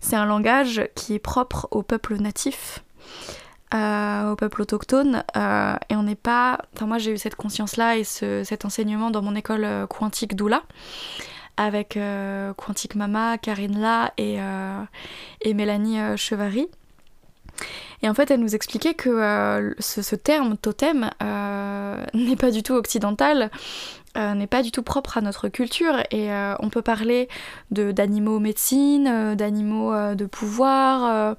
c'est 0.00 0.16
un 0.16 0.26
langage 0.26 0.88
qui 0.94 1.14
est 1.14 1.18
propre 1.18 1.68
au 1.70 1.82
peuple 1.82 2.16
natif. 2.16 2.82
Euh, 3.74 4.30
au 4.30 4.36
peuple 4.36 4.62
autochtone 4.62 5.24
euh, 5.36 5.74
et 5.90 5.96
on 5.96 6.04
n'est 6.04 6.14
pas 6.14 6.60
enfin 6.72 6.86
moi 6.86 6.98
j'ai 6.98 7.10
eu 7.10 7.18
cette 7.18 7.34
conscience 7.34 7.76
là 7.76 7.96
et 7.96 8.04
cet 8.04 8.64
enseignement 8.64 9.10
dans 9.10 9.22
mon 9.22 9.34
école 9.34 9.66
quantique 9.90 10.36
doula 10.36 10.62
avec 11.56 11.98
Quantique 12.56 12.94
Mama, 12.94 13.38
Karine 13.38 13.80
La 13.80 14.12
et, 14.18 14.38
et 15.40 15.52
Mélanie 15.52 15.98
Chevary 16.16 16.68
et 18.02 18.08
en 18.08 18.14
fait, 18.14 18.30
elle 18.30 18.40
nous 18.40 18.54
expliquait 18.54 18.94
que 18.94 19.74
ce, 19.78 20.14
terme 20.14 20.56
totem 20.56 21.10
n'est 22.14 22.36
pas 22.36 22.50
du 22.50 22.62
tout 22.62 22.74
occidental 22.74 23.50
euh, 24.16 24.34
n'est 24.34 24.46
pas 24.46 24.62
du 24.62 24.72
tout 24.72 24.82
propre 24.82 25.18
à 25.18 25.20
notre 25.20 25.48
culture 25.48 25.98
et 26.10 26.32
euh, 26.32 26.54
on 26.60 26.70
peut 26.70 26.82
parler 26.82 27.28
d'animaux 27.70 28.38
médecine, 28.38 29.06
euh, 29.06 29.34
d'animaux 29.34 29.92
de 30.14 30.26
pouvoir, 30.26 31.36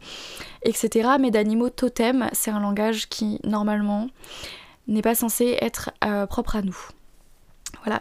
etc. 0.63 1.09
Mais 1.19 1.31
d'animaux 1.31 1.69
totems, 1.69 2.29
c'est 2.33 2.51
un 2.51 2.59
langage 2.59 3.09
qui 3.09 3.39
normalement 3.43 4.09
n'est 4.87 5.01
pas 5.01 5.15
censé 5.15 5.57
être 5.61 5.91
propre 6.29 6.55
à 6.55 6.61
nous. 6.61 6.77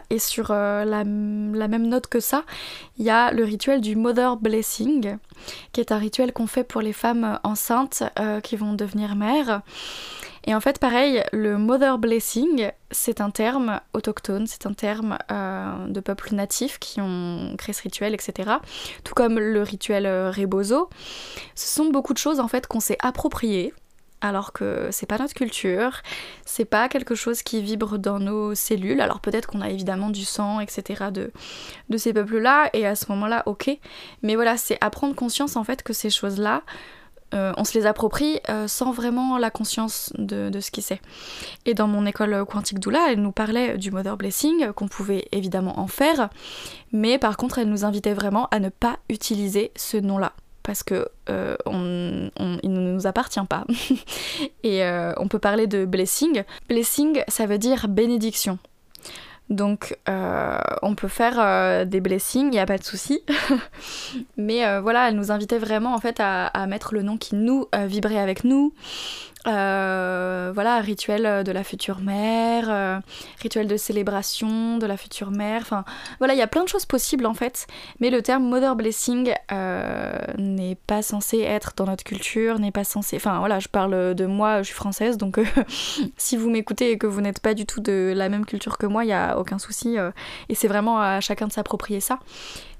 Et 0.09 0.19
sur 0.19 0.51
la, 0.51 0.83
la, 0.85 1.03
même 1.03 1.87
note 1.87 2.07
que 2.07 2.19
ça, 2.19 2.43
il 2.97 3.05
y 3.05 3.09
a 3.09 3.31
le 3.31 3.43
rituel 3.43 3.81
du 3.81 3.95
Mother 3.95 4.37
Blessing, 4.37 5.17
qui 5.71 5.81
est 5.81 5.91
un 5.91 5.97
rituel 5.97 6.33
qu'on 6.33 6.47
fait 6.47 6.63
pour 6.63 6.81
les 6.81 6.93
femmes 6.93 7.39
enceintes 7.43 8.03
qui 8.43 8.55
vont 8.55 8.73
devenir 8.73 9.15
mères. 9.15 9.61
Et 10.47 10.55
en 10.55 10.61
fait, 10.61 10.79
pareil, 10.79 11.21
le 11.33 11.57
mother 11.57 11.97
blessing, 11.97 12.71
c'est 12.89 13.19
un 13.19 13.31
terme 13.31 13.81
autochtone, 13.93 14.47
c'est 14.47 14.65
un 14.65 14.71
terme 14.71 15.17
euh, 15.29 15.87
de 15.87 15.99
peuples 15.99 16.33
natifs 16.33 16.79
qui 16.79 17.01
ont 17.01 17.53
créé 17.57 17.73
ce 17.73 17.81
rituel, 17.81 18.13
etc. 18.13 18.51
Tout 19.03 19.13
comme 19.13 19.37
le 19.39 19.61
rituel 19.61 20.05
euh, 20.05 20.31
rebozo. 20.31 20.89
Ce 21.53 21.67
sont 21.75 21.89
beaucoup 21.89 22.13
de 22.13 22.17
choses 22.17 22.39
en 22.39 22.47
fait 22.47 22.65
qu'on 22.65 22.79
s'est 22.79 22.97
appropriées 23.01 23.73
alors 24.21 24.51
que 24.51 24.89
c'est 24.91 25.05
pas 25.05 25.17
notre 25.17 25.33
culture, 25.33 26.01
c'est 26.45 26.65
pas 26.65 26.89
quelque 26.89 27.15
chose 27.15 27.43
qui 27.43 27.61
vibre 27.61 27.97
dans 27.97 28.19
nos 28.19 28.55
cellules. 28.55 29.01
Alors 29.01 29.19
peut-être 29.19 29.47
qu'on 29.47 29.61
a 29.61 29.69
évidemment 29.69 30.09
du 30.09 30.25
sang, 30.25 30.59
etc. 30.59 31.05
de, 31.11 31.31
de 31.89 31.97
ces 31.97 32.13
peuples-là, 32.13 32.69
et 32.73 32.85
à 32.85 32.95
ce 32.95 33.05
moment-là, 33.09 33.43
ok. 33.45 33.69
Mais 34.23 34.35
voilà, 34.35 34.57
c'est 34.57 34.77
à 34.81 34.89
prendre 34.89 35.15
conscience 35.15 35.55
en 35.55 35.63
fait 35.63 35.83
que 35.83 35.93
ces 35.93 36.09
choses-là 36.09 36.63
euh, 37.33 37.51
on 37.57 37.65
se 37.65 37.77
les 37.77 37.85
approprie 37.85 38.39
euh, 38.47 38.69
sans 38.69 38.91
vraiment 38.91 39.37
la 39.37 39.51
conscience 39.51 40.13
de, 40.17 40.49
ce 40.61 40.71
qui 40.71 40.81
c'est. 40.81 41.01
Et 41.65 41.73
dans 41.73 41.87
mon 41.87 42.05
école 42.05 42.45
quantique 42.45 42.79
doula, 42.79 43.11
elle 43.11 43.21
nous 43.21 43.33
parlait 43.33 43.77
du 43.77 43.91
mother 43.91 44.15
blessing, 44.15 44.71
qu'on 44.71 44.87
pouvait 44.87 45.27
évidemment 45.33 45.79
en 45.79 45.87
faire, 45.87 46.29
mais 46.93 47.17
par 47.17 47.35
contre, 47.35 47.59
elle 47.59 47.69
nous 47.69 47.83
invitait 47.83 48.13
vraiment 48.13 48.47
à 48.51 48.59
ne 48.59 48.69
pas 48.69 48.97
utiliser 49.09 49.71
ce 49.75 49.97
nom-là. 49.97 50.33
Parce 50.67 50.83
que 50.83 51.07
euh, 51.29 51.55
ne 51.65 52.59
nous 52.63 53.07
appartient 53.07 53.43
pas. 53.49 53.65
Et 54.63 54.83
on 55.17 55.27
peut 55.27 55.39
parler 55.39 55.65
de 55.65 55.85
blessing. 55.85 56.43
Blessing, 56.69 57.23
ça 57.27 57.47
veut 57.47 57.57
dire 57.57 57.87
bénédiction. 57.87 58.59
Donc 59.49 59.97
euh, 60.09 60.57
on 60.81 60.95
peut 60.95 61.07
faire 61.07 61.39
euh, 61.39 61.85
des 61.85 62.01
blessings, 62.01 62.47
il 62.47 62.51
n'y 62.51 62.59
a 62.59 62.65
pas 62.65 62.77
de 62.77 62.83
souci. 62.83 63.21
Mais 64.37 64.65
euh, 64.65 64.81
voilà, 64.81 65.07
elle 65.07 65.15
nous 65.15 65.31
invitait 65.31 65.57
vraiment 65.57 65.93
en 65.93 65.99
fait 65.99 66.19
à 66.19 66.67
mettre 66.67 66.93
le 66.93 67.01
nom 67.01 67.17
qui 67.17 67.35
nous 67.35 67.67
vibrait 67.85 68.19
avec 68.19 68.43
nous, 68.43 68.73
euh, 69.47 70.51
voilà, 70.53 70.79
rituel 70.79 71.43
de 71.43 71.51
la 71.51 71.63
future 71.63 71.99
mère, 71.99 72.65
euh, 72.69 72.99
rituel 73.41 73.67
de 73.67 73.77
célébration 73.77 74.77
de 74.77 74.85
la 74.85 74.97
future 74.97 75.31
mère. 75.31 75.61
Enfin, 75.61 75.85
voilà, 76.19 76.33
il 76.33 76.37
y 76.37 76.41
a 76.41 76.47
plein 76.47 76.63
de 76.63 76.69
choses 76.69 76.85
possibles 76.85 77.25
en 77.25 77.33
fait. 77.33 77.67
Mais 77.99 78.09
le 78.09 78.21
terme 78.21 78.43
mother 78.43 78.75
blessing 78.75 79.33
euh, 79.51 80.17
n'est 80.37 80.75
pas 80.75 81.01
censé 81.01 81.39
être 81.39 81.73
dans 81.77 81.85
notre 81.85 82.03
culture, 82.03 82.59
n'est 82.59 82.71
pas 82.71 82.83
censé. 82.83 83.15
Enfin, 83.15 83.39
voilà, 83.39 83.59
je 83.59 83.69
parle 83.69 84.15
de 84.15 84.25
moi, 84.25 84.61
je 84.61 84.67
suis 84.67 84.75
française, 84.75 85.17
donc 85.17 85.39
si 86.17 86.35
vous 86.35 86.49
m'écoutez 86.49 86.91
et 86.91 86.97
que 86.97 87.07
vous 87.07 87.21
n'êtes 87.21 87.39
pas 87.39 87.53
du 87.53 87.65
tout 87.65 87.79
de 87.79 88.13
la 88.15 88.27
même 88.29 88.45
culture 88.45 88.77
que 88.77 88.85
moi, 88.85 89.05
il 89.05 89.07
n'y 89.07 89.13
a 89.13 89.37
aucun 89.39 89.59
souci. 89.59 89.97
et 90.49 90.55
c'est 90.55 90.67
vraiment 90.67 90.99
à 90.99 91.21
chacun 91.21 91.47
de 91.47 91.53
s'approprier 91.53 92.01
ça. 92.01 92.19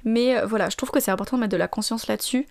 Mais 0.04 0.42
voilà, 0.46 0.70
je 0.70 0.78
trouve 0.78 0.92
que 0.92 1.00
c'est 1.00 1.12
important 1.12 1.38
de 1.38 1.42
mettre 1.42 1.52
de 1.52 1.58
la 1.58 1.68
conscience 1.68 2.08
là-dessus. 2.08 2.46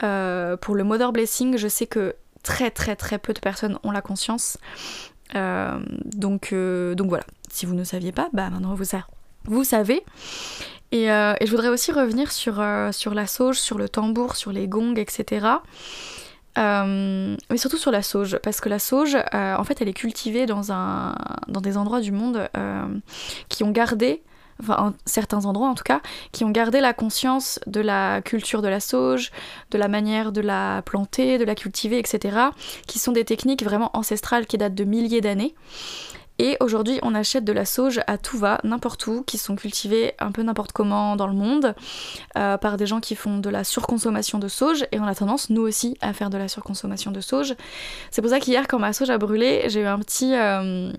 pour 0.00 0.74
le 0.74 0.84
mother 0.84 1.12
blessing, 1.12 1.56
je 1.56 1.68
sais 1.68 1.86
que 1.86 2.14
très 2.44 2.70
très 2.70 2.94
très 2.94 3.18
peu 3.18 3.32
de 3.32 3.40
personnes 3.40 3.78
ont 3.82 3.90
la 3.90 4.02
conscience. 4.02 4.58
Euh, 5.34 5.80
donc, 6.04 6.52
euh, 6.52 6.94
donc 6.94 7.08
voilà, 7.08 7.24
si 7.50 7.66
vous 7.66 7.74
ne 7.74 7.82
saviez 7.82 8.12
pas, 8.12 8.28
bah 8.32 8.50
maintenant 8.50 8.74
vous, 9.46 9.64
savez. 9.64 10.04
Et, 10.92 11.10
euh, 11.10 11.34
et, 11.40 11.46
je 11.46 11.50
voudrais 11.50 11.68
aussi 11.68 11.90
revenir 11.90 12.30
sur, 12.30 12.64
sur 12.92 13.14
la 13.14 13.26
sauge, 13.26 13.58
sur 13.58 13.78
le 13.78 13.88
tambour, 13.88 14.36
sur 14.36 14.52
les 14.52 14.68
gongs, 14.68 14.96
etc. 14.96 15.46
mais 16.56 17.56
surtout 17.56 17.78
sur 17.78 17.90
la 17.90 18.02
sauge, 18.02 18.38
parce 18.42 18.60
que 18.60 18.68
la 18.68 18.78
sauge, 18.78 19.16
en 19.32 19.64
fait, 19.64 19.80
elle 19.80 19.88
est 19.88 19.94
cultivée 19.94 20.46
dans, 20.46 20.70
un, 20.70 21.16
dans 21.48 21.60
des 21.60 21.76
endroits 21.76 22.00
du 22.00 22.12
monde 22.12 22.48
qui 23.48 23.64
ont 23.64 23.72
gardé 23.72 24.22
enfin 24.60 24.94
certains 25.06 25.44
endroits 25.44 25.68
en 25.68 25.74
tout 25.74 25.84
cas, 25.84 26.00
qui 26.32 26.44
ont 26.44 26.50
gardé 26.50 26.80
la 26.80 26.92
conscience 26.92 27.60
de 27.66 27.80
la 27.80 28.22
culture 28.22 28.62
de 28.62 28.68
la 28.68 28.80
sauge, 28.80 29.30
de 29.70 29.78
la 29.78 29.88
manière 29.88 30.32
de 30.32 30.40
la 30.40 30.82
planter, 30.82 31.38
de 31.38 31.44
la 31.44 31.54
cultiver, 31.54 31.98
etc., 31.98 32.38
qui 32.86 32.98
sont 32.98 33.12
des 33.12 33.24
techniques 33.24 33.62
vraiment 33.62 33.90
ancestrales 33.94 34.46
qui 34.46 34.58
datent 34.58 34.74
de 34.74 34.84
milliers 34.84 35.20
d'années. 35.20 35.54
Et 36.38 36.56
aujourd'hui, 36.58 36.98
on 37.02 37.14
achète 37.14 37.44
de 37.44 37.52
la 37.52 37.64
sauge 37.64 38.00
à 38.08 38.18
tout 38.18 38.38
va, 38.38 38.58
n'importe 38.64 39.06
où, 39.06 39.22
qui 39.22 39.38
sont 39.38 39.54
cultivées 39.54 40.14
un 40.18 40.32
peu 40.32 40.42
n'importe 40.42 40.72
comment 40.72 41.14
dans 41.14 41.28
le 41.28 41.32
monde, 41.32 41.74
euh, 42.36 42.58
par 42.58 42.76
des 42.76 42.86
gens 42.86 42.98
qui 42.98 43.14
font 43.14 43.38
de 43.38 43.48
la 43.48 43.62
surconsommation 43.62 44.40
de 44.40 44.48
sauge, 44.48 44.84
et 44.90 44.98
on 44.98 45.04
a 45.04 45.14
tendance, 45.14 45.50
nous 45.50 45.62
aussi, 45.62 45.96
à 46.00 46.12
faire 46.12 46.30
de 46.30 46.38
la 46.38 46.48
surconsommation 46.48 47.12
de 47.12 47.20
sauge. 47.20 47.54
C'est 48.10 48.20
pour 48.20 48.30
ça 48.30 48.40
qu'hier, 48.40 48.66
quand 48.66 48.80
ma 48.80 48.92
sauge 48.92 49.10
a 49.10 49.18
brûlé, 49.18 49.64
j'ai 49.68 49.82
eu 49.82 49.86
un 49.86 49.98
petit... 50.00 50.34
Euh, 50.34 50.92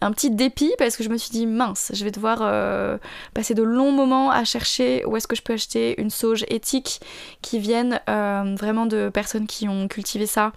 un 0.00 0.12
petit 0.12 0.30
dépit 0.30 0.72
parce 0.78 0.96
que 0.96 1.02
je 1.02 1.08
me 1.08 1.16
suis 1.16 1.30
dit 1.30 1.46
mince, 1.46 1.90
je 1.94 2.04
vais 2.04 2.10
devoir 2.10 2.38
euh, 2.42 2.98
passer 3.34 3.54
de 3.54 3.62
longs 3.62 3.92
moments 3.92 4.30
à 4.30 4.44
chercher 4.44 5.04
où 5.06 5.16
est-ce 5.16 5.26
que 5.26 5.36
je 5.36 5.42
peux 5.42 5.54
acheter 5.54 6.00
une 6.00 6.10
sauge 6.10 6.44
éthique 6.48 7.00
qui 7.42 7.58
vienne 7.58 8.00
euh, 8.08 8.54
vraiment 8.58 8.86
de 8.86 9.08
personnes 9.08 9.46
qui 9.46 9.68
ont 9.68 9.88
cultivé 9.88 10.26
ça 10.26 10.52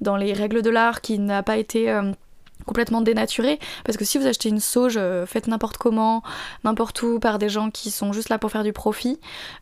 dans 0.00 0.16
les 0.16 0.32
règles 0.32 0.62
de 0.62 0.70
l'art, 0.70 1.00
qui 1.00 1.18
n'a 1.18 1.42
pas 1.42 1.56
été 1.56 1.90
euh, 1.90 2.12
complètement 2.66 3.00
dénaturé 3.00 3.58
parce 3.84 3.96
que 3.96 4.04
si 4.04 4.18
vous 4.18 4.26
achetez 4.26 4.48
une 4.48 4.60
sauge 4.60 4.94
euh, 4.96 5.26
faite 5.26 5.46
n'importe 5.46 5.76
comment, 5.76 6.22
n'importe 6.64 7.02
où 7.02 7.18
par 7.18 7.38
des 7.38 7.48
gens 7.48 7.70
qui 7.70 7.90
sont 7.90 8.12
juste 8.12 8.28
là 8.28 8.38
pour 8.38 8.50
faire 8.50 8.64
du 8.64 8.72
profit, 8.72 9.20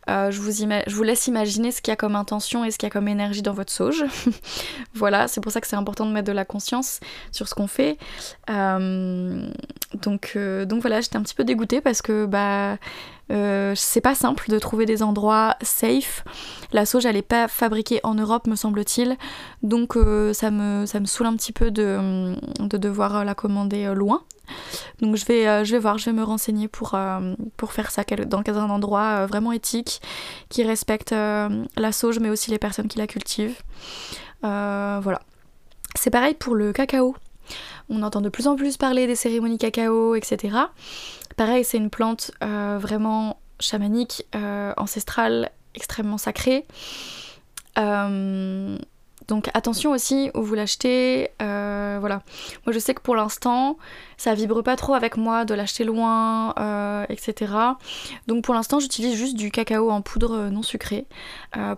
euh, 0.09 0.31
je, 0.31 0.39
vous 0.41 1.03
laisse 1.03 1.27
imaginer 1.27 1.71
ce 1.71 1.81
qu'il 1.81 1.91
y 1.91 1.93
a 1.93 1.97
comme 1.97 2.15
intention 2.15 2.63
et 2.63 2.71
ce 2.71 2.77
qu'il 2.77 2.87
y 2.87 2.91
a 2.91 2.91
comme 2.91 3.07
énergie 3.07 3.41
dans 3.41 3.53
votre 3.53 3.71
sauge. 3.71 4.03
voilà, 4.93 5.27
c'est 5.27 5.41
pour 5.41 5.51
ça 5.51 5.61
que 5.61 5.67
c'est 5.67 5.75
important 5.75 6.05
de 6.05 6.11
mettre 6.11 6.27
de 6.27 6.33
la 6.33 6.45
conscience 6.45 6.99
sur 7.31 7.47
ce 7.47 7.55
qu'on 7.55 7.67
fait. 7.67 7.97
Euh, 8.49 9.49
donc, 10.01 10.37
donc 10.37 10.81
voilà, 10.81 11.01
j'étais 11.01 11.17
un 11.17 11.21
petit 11.21 11.35
peu 11.35 11.43
dégoûtée 11.43 11.81
parce 11.81 12.01
que 12.01 12.25
bah 12.25 12.77
euh, 13.31 13.73
c'est 13.75 14.01
pas 14.01 14.15
simple 14.15 14.49
de 14.49 14.59
trouver 14.59 14.85
des 14.85 15.03
endroits 15.03 15.55
safe. 15.61 16.23
La 16.71 16.85
sauge, 16.85 17.05
elle 17.05 17.17
est 17.17 17.21
pas 17.21 17.47
fabriquée 17.47 17.99
en 18.03 18.15
Europe, 18.15 18.47
me 18.47 18.55
semble-t-il. 18.55 19.17
Donc 19.63 19.95
euh, 19.95 20.33
ça, 20.33 20.51
me, 20.51 20.85
ça 20.85 20.99
saoule 21.05 21.27
un 21.27 21.35
petit 21.35 21.53
peu 21.53 21.71
de, 21.71 22.35
de 22.59 22.77
devoir 22.77 23.23
la 23.25 23.33
commander 23.35 23.85
euh, 23.85 23.93
loin. 23.93 24.23
Donc 25.01 25.15
je 25.15 25.25
vais, 25.25 25.63
je 25.63 25.71
vais 25.71 25.79
voir, 25.79 25.97
je 25.97 26.05
vais 26.05 26.13
me 26.13 26.23
renseigner 26.23 26.67
pour, 26.67 26.99
pour 27.55 27.71
faire 27.71 27.89
ça 27.89 28.03
dans 28.03 28.41
un 28.57 28.69
endroit 28.69 29.25
vraiment 29.25 29.53
éthique, 29.53 30.01
qui 30.49 30.63
respecte 30.63 31.11
la 31.11 31.91
sauge, 31.93 32.19
mais 32.19 32.29
aussi 32.29 32.51
les 32.51 32.57
personnes 32.57 32.89
qui 32.89 32.97
la 32.97 33.07
cultivent. 33.07 33.61
voilà. 34.41 35.21
C'est 35.95 36.09
pareil 36.09 36.33
pour 36.33 36.55
le 36.55 36.73
cacao. 36.73 37.15
On 37.89 38.03
entend 38.03 38.19
de 38.19 38.29
plus 38.29 38.47
en 38.47 38.57
plus 38.57 38.75
parler 38.75 39.07
des 39.07 39.15
cérémonies 39.15 39.57
cacao, 39.57 40.15
etc. 40.15 40.57
Pareil, 41.41 41.63
c'est 41.63 41.77
une 41.77 41.89
plante 41.89 42.29
euh, 42.43 42.77
vraiment 42.79 43.39
chamanique, 43.59 44.27
euh, 44.35 44.73
ancestrale, 44.77 45.49
extrêmement 45.73 46.19
sacrée. 46.19 46.67
Euh, 47.79 48.77
donc 49.27 49.49
attention 49.55 49.89
aussi 49.89 50.29
où 50.35 50.43
vous 50.43 50.53
l'achetez, 50.53 51.31
voilà. 51.39 52.21
Moi 52.67 52.73
je 52.73 52.77
sais 52.77 52.93
que 52.93 53.01
pour 53.01 53.15
l'instant 53.15 53.79
ça 54.17 54.35
vibre 54.35 54.61
pas 54.61 54.75
trop 54.75 54.93
avec 54.93 55.17
moi 55.17 55.43
de 55.43 55.55
l'acheter 55.55 55.83
loin, 55.83 56.53
etc. 57.09 57.51
Donc 58.27 58.43
pour 58.43 58.53
l'instant 58.53 58.79
j'utilise 58.79 59.15
juste 59.15 59.35
du 59.35 59.49
cacao 59.49 59.89
en 59.89 60.03
poudre 60.03 60.49
non 60.49 60.61
sucrée 60.61 61.07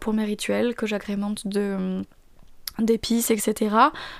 pour 0.01 0.11
mes 0.11 0.25
rituels 0.25 0.75
que 0.75 0.85
j'agrémente 0.85 1.47
de 1.47 2.03
d'épices, 2.79 3.31
etc. 3.31 3.75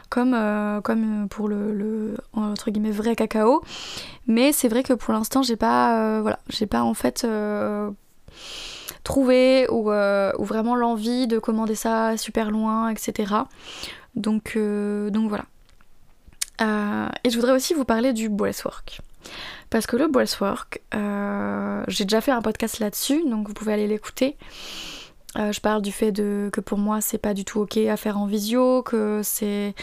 Comme, 0.10 0.34
euh, 0.34 0.82
comme 0.82 1.28
pour 1.30 1.48
le, 1.48 2.16
entre 2.34 2.72
guillemets 2.72 2.92
vrai 2.92 3.16
cacao. 3.16 3.64
Mais 4.28 4.52
c'est 4.52 4.68
vrai 4.68 4.84
que 4.84 4.94
pour 4.94 5.14
l'instant 5.14 5.42
j'ai 5.44 5.56
pas 5.56 5.98
euh, 5.98 6.22
voilà, 6.22 6.40
j'ai 6.50 6.66
pas 6.66 6.84
en 6.84 6.94
fait 6.94 7.24
euh, 7.26 7.90
trouvé 9.04 9.68
ou, 9.70 9.92
ou 9.92 10.46
vraiment 10.46 10.76
l'envie 10.76 11.28
de 11.28 11.40
commander 11.40 11.76
ça 11.76 12.16
super 12.18 12.52
loin, 12.52 12.90
etc. 12.90 13.34
Donc, 14.16 14.58
donc 14.58 15.30
voilà. 15.30 15.46
et 17.24 17.30
je 17.30 17.36
voudrais 17.36 17.54
aussi 17.54 17.74
vous 17.74 17.86
parler 17.86 18.14
du 18.14 18.30
breathwork. 18.30 19.02
Parce 19.70 19.88
que 19.88 19.98
le 19.98 20.08
breathwork, 20.08 20.82
j'ai 21.88 22.06
déjà 22.06 22.22
fait 22.22 22.32
un 22.32 22.42
podcast 22.42 22.80
là-dessus, 22.80 23.24
donc 23.28 23.48
vous 23.48 23.54
pouvez 23.54 23.74
aller 23.74 23.88
l'écouter. 23.88 24.38
Euh, 25.38 25.52
je 25.52 25.60
parle 25.60 25.82
du 25.82 25.92
fait 25.92 26.12
de, 26.12 26.50
que 26.54 26.62
pour 26.62 26.78
moi 26.78 27.02
c'est 27.02 27.18
pas 27.18 27.34
du 27.34 27.44
tout 27.44 27.62
ok 27.62 27.78
à 27.78 27.98
faire 27.98 28.18
en 28.18 28.26
visio, 28.26 28.84
que 28.84 29.22
c'est 29.24 29.74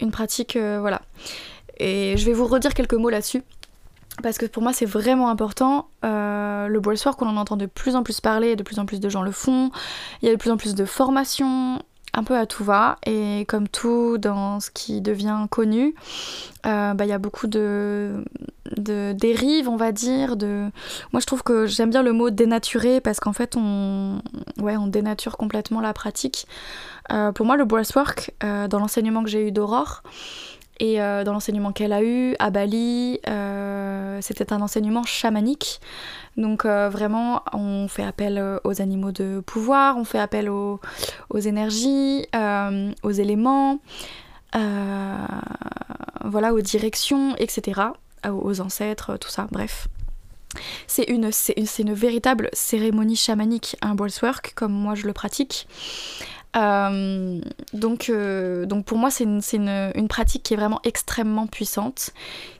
une 0.00 0.10
pratique, 0.10 0.56
euh, 0.56 0.78
voilà. 0.80 1.02
Et 1.78 2.16
je 2.16 2.26
vais 2.26 2.32
vous 2.32 2.46
redire 2.46 2.74
quelques 2.74 2.94
mots 2.94 3.10
là-dessus. 3.10 3.42
Parce 4.22 4.36
que 4.36 4.46
pour 4.46 4.62
moi 4.62 4.72
c'est 4.72 4.86
vraiment 4.86 5.30
important. 5.30 5.88
Euh, 6.04 6.66
le 6.66 6.96
soir 6.96 7.16
qu'on 7.16 7.28
en 7.28 7.36
entend 7.36 7.56
de 7.56 7.66
plus 7.66 7.94
en 7.94 8.02
plus 8.02 8.20
parler, 8.20 8.56
de 8.56 8.64
plus 8.64 8.80
en 8.80 8.86
plus 8.86 8.98
de 8.98 9.08
gens 9.08 9.22
le 9.22 9.30
font. 9.30 9.70
Il 10.22 10.26
y 10.26 10.28
a 10.28 10.32
de 10.32 10.38
plus 10.38 10.50
en 10.50 10.56
plus 10.56 10.74
de 10.74 10.84
formations 10.84 11.80
un 12.14 12.24
peu 12.24 12.36
à 12.36 12.46
tout 12.46 12.64
va 12.64 12.98
et 13.06 13.44
comme 13.46 13.68
tout 13.68 14.18
dans 14.18 14.60
ce 14.60 14.70
qui 14.70 15.00
devient 15.00 15.46
connu, 15.50 15.94
euh, 16.66 16.94
bah, 16.94 17.04
il 17.04 17.08
y 17.08 17.12
a 17.12 17.18
beaucoup 17.18 17.46
de, 17.46 18.24
de, 18.78 19.12
dérives, 19.12 19.68
on 19.68 19.76
va 19.76 19.92
dire. 19.92 20.36
De... 20.36 20.70
Moi 21.12 21.20
je 21.20 21.26
trouve 21.26 21.42
que 21.42 21.66
j'aime 21.66 21.90
bien 21.90 22.02
le 22.02 22.12
mot 22.12 22.30
dénaturer 22.30 23.00
parce 23.00 23.20
qu'en 23.20 23.32
fait 23.32 23.56
on, 23.56 24.20
ouais, 24.60 24.76
on 24.76 24.86
dénature 24.86 25.36
complètement 25.36 25.80
la 25.80 25.92
pratique. 25.92 26.46
Euh, 27.12 27.32
pour 27.32 27.46
moi 27.46 27.56
le 27.56 27.64
breathwork, 27.64 28.32
euh, 28.44 28.68
dans 28.68 28.78
l'enseignement 28.78 29.22
que 29.22 29.30
j'ai 29.30 29.46
eu 29.46 29.52
d'Aurore, 29.52 30.02
et 30.80 30.98
dans 30.98 31.32
l'enseignement 31.32 31.72
qu'elle 31.72 31.92
a 31.92 32.04
eu 32.04 32.36
à 32.38 32.50
Bali, 32.50 33.18
c'était 34.20 34.52
un 34.52 34.60
enseignement 34.62 35.02
chamanique. 35.02 35.80
Donc 36.38 36.64
euh, 36.64 36.88
vraiment, 36.88 37.42
on 37.52 37.88
fait 37.88 38.04
appel 38.04 38.38
euh, 38.38 38.58
aux 38.62 38.80
animaux 38.80 39.10
de 39.10 39.42
pouvoir, 39.44 39.98
on 39.98 40.04
fait 40.04 40.20
appel 40.20 40.48
aux, 40.48 40.80
énergies, 41.34 42.26
euh, 42.34 42.92
aux 43.02 43.10
éléments, 43.10 43.80
voilà, 46.24 46.54
aux 46.54 46.60
directions, 46.60 47.34
etc., 47.36 47.80
aux 48.30 48.60
ancêtres, 48.60 49.16
tout 49.16 49.28
ça, 49.28 49.48
bref. 49.50 49.88
C'est 50.86 51.04
une, 51.04 51.30
une, 51.78 51.92
véritable 51.92 52.48
cérémonie 52.52 53.16
chamanique, 53.16 53.76
un 53.82 53.94
breathwork, 53.94 54.54
comme 54.54 54.72
moi 54.72 54.94
je 54.94 55.06
le 55.06 55.12
pratique. 55.12 55.68
donc, 56.54 58.10
donc 58.10 58.84
pour 58.84 58.98
moi, 58.98 59.10
c'est 59.10 59.24
une, 59.24 59.40
une, 59.52 59.92
une, 59.94 60.08
pratique 60.08 60.42
qui 60.42 60.54
est 60.54 60.56
vraiment 60.56 60.80
extrêmement 60.84 61.46
puissante, 61.46 62.12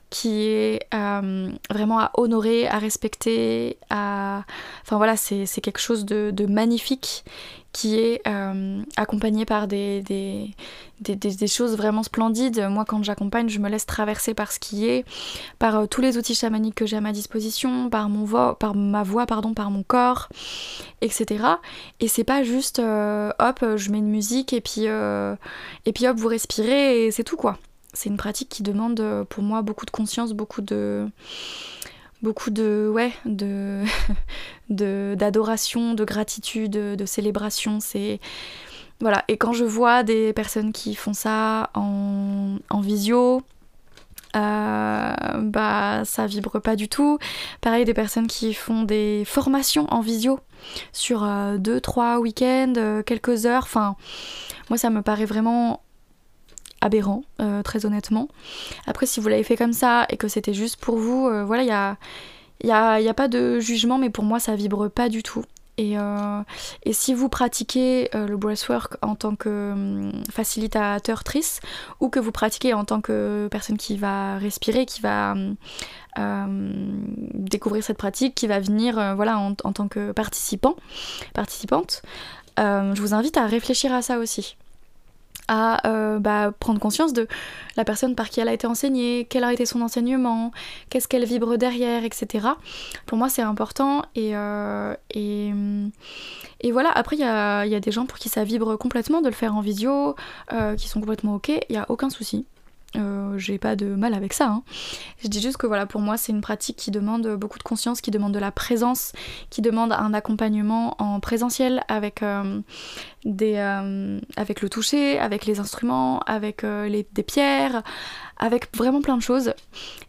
qui 0.09 0.47
est 0.47 0.87
euh, 0.93 1.51
vraiment 1.69 1.99
à 1.99 2.11
honorer, 2.15 2.67
à 2.67 2.79
respecter, 2.79 3.77
à... 3.89 4.43
Enfin 4.81 4.97
voilà, 4.97 5.15
c'est 5.17 5.45
quelque 5.61 5.79
chose 5.79 6.05
de, 6.05 6.45
magnifique 6.47 7.23
qui 7.71 7.99
est 7.99 8.27
euh, 8.27 8.81
accompagné 8.97 9.45
par 9.45 9.67
des, 9.67 10.01
des, 10.01 11.15
des, 11.15 11.47
choses 11.47 11.77
vraiment 11.77 12.01
splendides. 12.01 12.67
Moi, 12.67 12.83
quand 12.83 13.03
j'accompagne, 13.03 13.47
je 13.47 13.59
me 13.59 13.69
laisse 13.69 13.85
traverser 13.85 14.33
par 14.33 14.51
ce 14.51 14.59
qui 14.59 14.87
est, 14.87 15.05
par 15.59 15.75
euh, 15.75 15.85
tous 15.85 16.01
les 16.01 16.17
outils 16.17 16.33
chamaniques 16.33 16.73
que 16.73 16.87
j'ai 16.87 16.97
à 16.97 17.01
ma 17.01 17.11
disposition, 17.11 17.91
par, 17.91 18.09
mon 18.09 18.25
vo 18.25 18.55
par 18.55 18.73
ma 18.73 19.03
voix, 19.03 19.27
pardon, 19.27 19.53
par 19.53 19.69
mon 19.69 19.83
corps, 19.83 20.29
etc. 21.01 21.43
Et 21.99 22.07
c'est 22.07 22.23
pas 22.23 22.41
juste, 22.41 22.79
hop, 22.79 23.65
je 23.75 23.91
mets 23.91 23.99
une 23.99 24.09
musique 24.09 24.53
et 24.53 24.61
puis, 24.61 24.85
et 24.85 25.93
puis 25.93 26.07
hop, 26.07 26.17
vous 26.17 26.27
respirez 26.27 27.05
et 27.05 27.11
c'est 27.11 27.23
tout 27.23 27.37
quoi 27.37 27.59
c'est 27.99 28.07
une 28.07 28.15
pratique 28.15 28.47
qui 28.47 28.63
demande 28.63 29.01
euh, 29.01 29.25
pour 29.25 29.43
moi 29.43 29.61
beaucoup 29.61 29.85
de 29.85 29.91
conscience, 29.91 30.31
beaucoup 30.31 30.61
de 30.61 31.09
beaucoup 32.21 32.49
de 32.49 32.89
ouais 32.93 33.11
d'adoration, 34.69 35.95
de, 35.95 36.05
gratitude, 36.05 36.71
de, 36.71 37.05
célébration. 37.05 37.79
Et 37.93 38.21
quand 39.37 39.51
je 39.51 39.65
vois 39.65 40.03
des 40.03 40.31
personnes 40.31 40.71
qui 40.71 40.95
font 40.95 41.11
ça 41.11 41.71
en, 41.73 42.59
visio, 42.81 43.41
euh, 44.37 45.13
bah 45.41 46.03
ça 46.05 46.25
vibre 46.25 46.61
pas 46.61 46.77
du 46.77 46.87
tout. 46.87 47.19
Pareil 47.59 47.83
des 47.83 47.93
personnes 47.93 48.27
qui 48.27 48.53
font 48.53 48.83
des 48.83 49.23
formations 49.25 49.87
en 49.93 49.99
visio 49.99 50.39
sur 50.93 51.23
2-3 51.23 52.15
euh, 52.15 52.19
week-ends, 52.19 53.01
quelques 53.05 53.45
heures. 53.45 53.63
Enfin, 53.63 53.97
moi 54.69 54.77
ça 54.77 54.89
me 54.89 55.01
paraît 55.01 55.25
vraiment 55.25 55.81
aberrant, 56.81 57.23
euh, 57.41 57.61
très 57.63 57.85
honnêtement. 57.85 58.27
Après, 58.87 59.05
si 59.05 59.19
vous 59.19 59.27
l'avez 59.27 59.43
fait 59.43 59.57
comme 59.57 59.73
ça 59.73 60.05
et 60.09 60.17
que 60.17 60.27
c'était 60.27 60.53
juste 60.53 60.77
pour 60.77 60.97
vous, 60.97 61.27
euh, 61.27 61.43
voilà, 61.43 61.63
il 61.63 61.69
y 61.69 61.71
a, 61.71 61.97
y, 62.63 62.71
a, 62.71 62.99
y 62.99 63.09
a, 63.09 63.13
pas 63.13 63.27
de 63.27 63.59
jugement, 63.59 63.97
mais 63.97 64.09
pour 64.09 64.23
moi, 64.23 64.39
ça 64.39 64.55
vibre 64.55 64.89
pas 64.89 65.09
du 65.09 65.23
tout. 65.23 65.43
Et, 65.77 65.97
euh, 65.97 66.41
et 66.83 66.91
si 66.91 67.13
vous 67.13 67.29
pratiquez 67.29 68.09
le 68.13 68.35
breathwork 68.35 68.97
en 69.01 69.15
tant 69.15 69.37
que 69.37 69.71
hum, 69.71 70.11
facilitateur 70.29 71.23
triste 71.23 71.61
ou 72.01 72.09
que 72.09 72.19
vous 72.19 72.33
pratiquez 72.33 72.73
en 72.73 72.83
tant 72.83 72.99
que 72.99 73.47
personne 73.49 73.77
qui 73.77 73.95
va 73.95 74.37
respirer, 74.39 74.85
qui 74.85 74.99
va 74.99 75.35
hum, 76.17 77.05
découvrir 77.33 77.81
cette 77.81 77.97
pratique, 77.97 78.35
qui 78.35 78.47
va 78.47 78.59
venir 78.59 79.15
voilà, 79.15 79.39
en, 79.39 79.53
en, 79.63 79.71
tant 79.71 79.87
que 79.87 80.11
participant, 80.11 80.75
participante, 81.33 82.01
je 82.57 82.99
vous 82.99 83.13
invite 83.13 83.37
à 83.37 83.45
réfléchir 83.45 83.93
à 83.93 84.01
ça 84.01 84.19
aussi 84.19 84.57
à 85.49 85.87
euh, 85.87 86.19
bah, 86.19 86.53
prendre 86.57 86.79
conscience 86.79 87.11
de 87.11 87.27
la 87.75 87.83
personne 87.83 88.15
par 88.15 88.29
qui 88.29 88.39
elle 88.39 88.47
a 88.47 88.53
été 88.53 88.67
enseignée, 88.67 89.25
quel 89.29 89.43
a 89.43 89.51
été 89.51 89.65
son 89.65 89.81
enseignement, 89.81 90.51
qu'est-ce 90.89 91.07
qu'elle 91.07 91.25
vibre 91.25 91.57
derrière, 91.57 92.05
etc. 92.05 92.49
Pour 93.07 93.17
moi, 93.17 93.27
c'est 93.29 93.41
important 93.41 94.03
et, 94.15 94.35
euh, 94.35 94.95
et, 95.11 95.51
voilà. 96.71 96.91
Après, 96.91 97.15
il 97.15 97.19
y 97.19 97.25
a, 97.25 97.65
y 97.65 97.75
a, 97.75 97.79
des 97.79 97.91
gens 97.91 98.05
pour 98.05 98.19
qui 98.19 98.29
ça 98.29 98.43
vibre 98.43 98.77
complètement 98.77 99.21
de 99.21 99.27
le 99.27 99.33
faire 99.33 99.55
en 99.55 99.61
visio, 99.61 100.15
euh, 100.53 100.75
qui 100.75 100.87
sont 100.87 100.99
complètement 100.99 101.35
ok, 101.35 101.49
il 101.49 101.71
n'y 101.71 101.77
a 101.77 101.85
aucun 101.89 102.09
souci. 102.09 102.45
Euh, 102.95 103.37
j'ai 103.37 103.59
pas 103.59 103.75
de 103.75 103.87
mal 103.87 104.13
avec 104.13 104.33
ça. 104.33 104.47
Hein. 104.47 104.63
Je 105.21 105.27
dis 105.27 105.41
juste 105.41 105.57
que 105.57 105.67
voilà, 105.67 105.85
pour 105.85 106.01
moi, 106.01 106.17
c'est 106.17 106.31
une 106.31 106.41
pratique 106.41 106.77
qui 106.77 106.91
demande 106.91 107.35
beaucoup 107.35 107.59
de 107.59 107.63
conscience, 107.63 108.01
qui 108.01 108.11
demande 108.11 108.33
de 108.33 108.39
la 108.39 108.51
présence, 108.51 109.13
qui 109.49 109.61
demande 109.61 109.91
un 109.91 110.13
accompagnement 110.13 110.95
en 110.99 111.19
présentiel 111.19 111.83
avec, 111.87 112.23
euh, 112.23 112.61
des, 113.25 113.55
euh, 113.57 114.19
avec 114.37 114.61
le 114.61 114.69
toucher, 114.69 115.19
avec 115.19 115.45
les 115.45 115.59
instruments, 115.59 116.19
avec 116.21 116.63
les, 116.63 117.07
des 117.13 117.23
pierres, 117.23 117.83
avec 118.37 118.75
vraiment 118.75 119.01
plein 119.01 119.17
de 119.17 119.21
choses. 119.21 119.53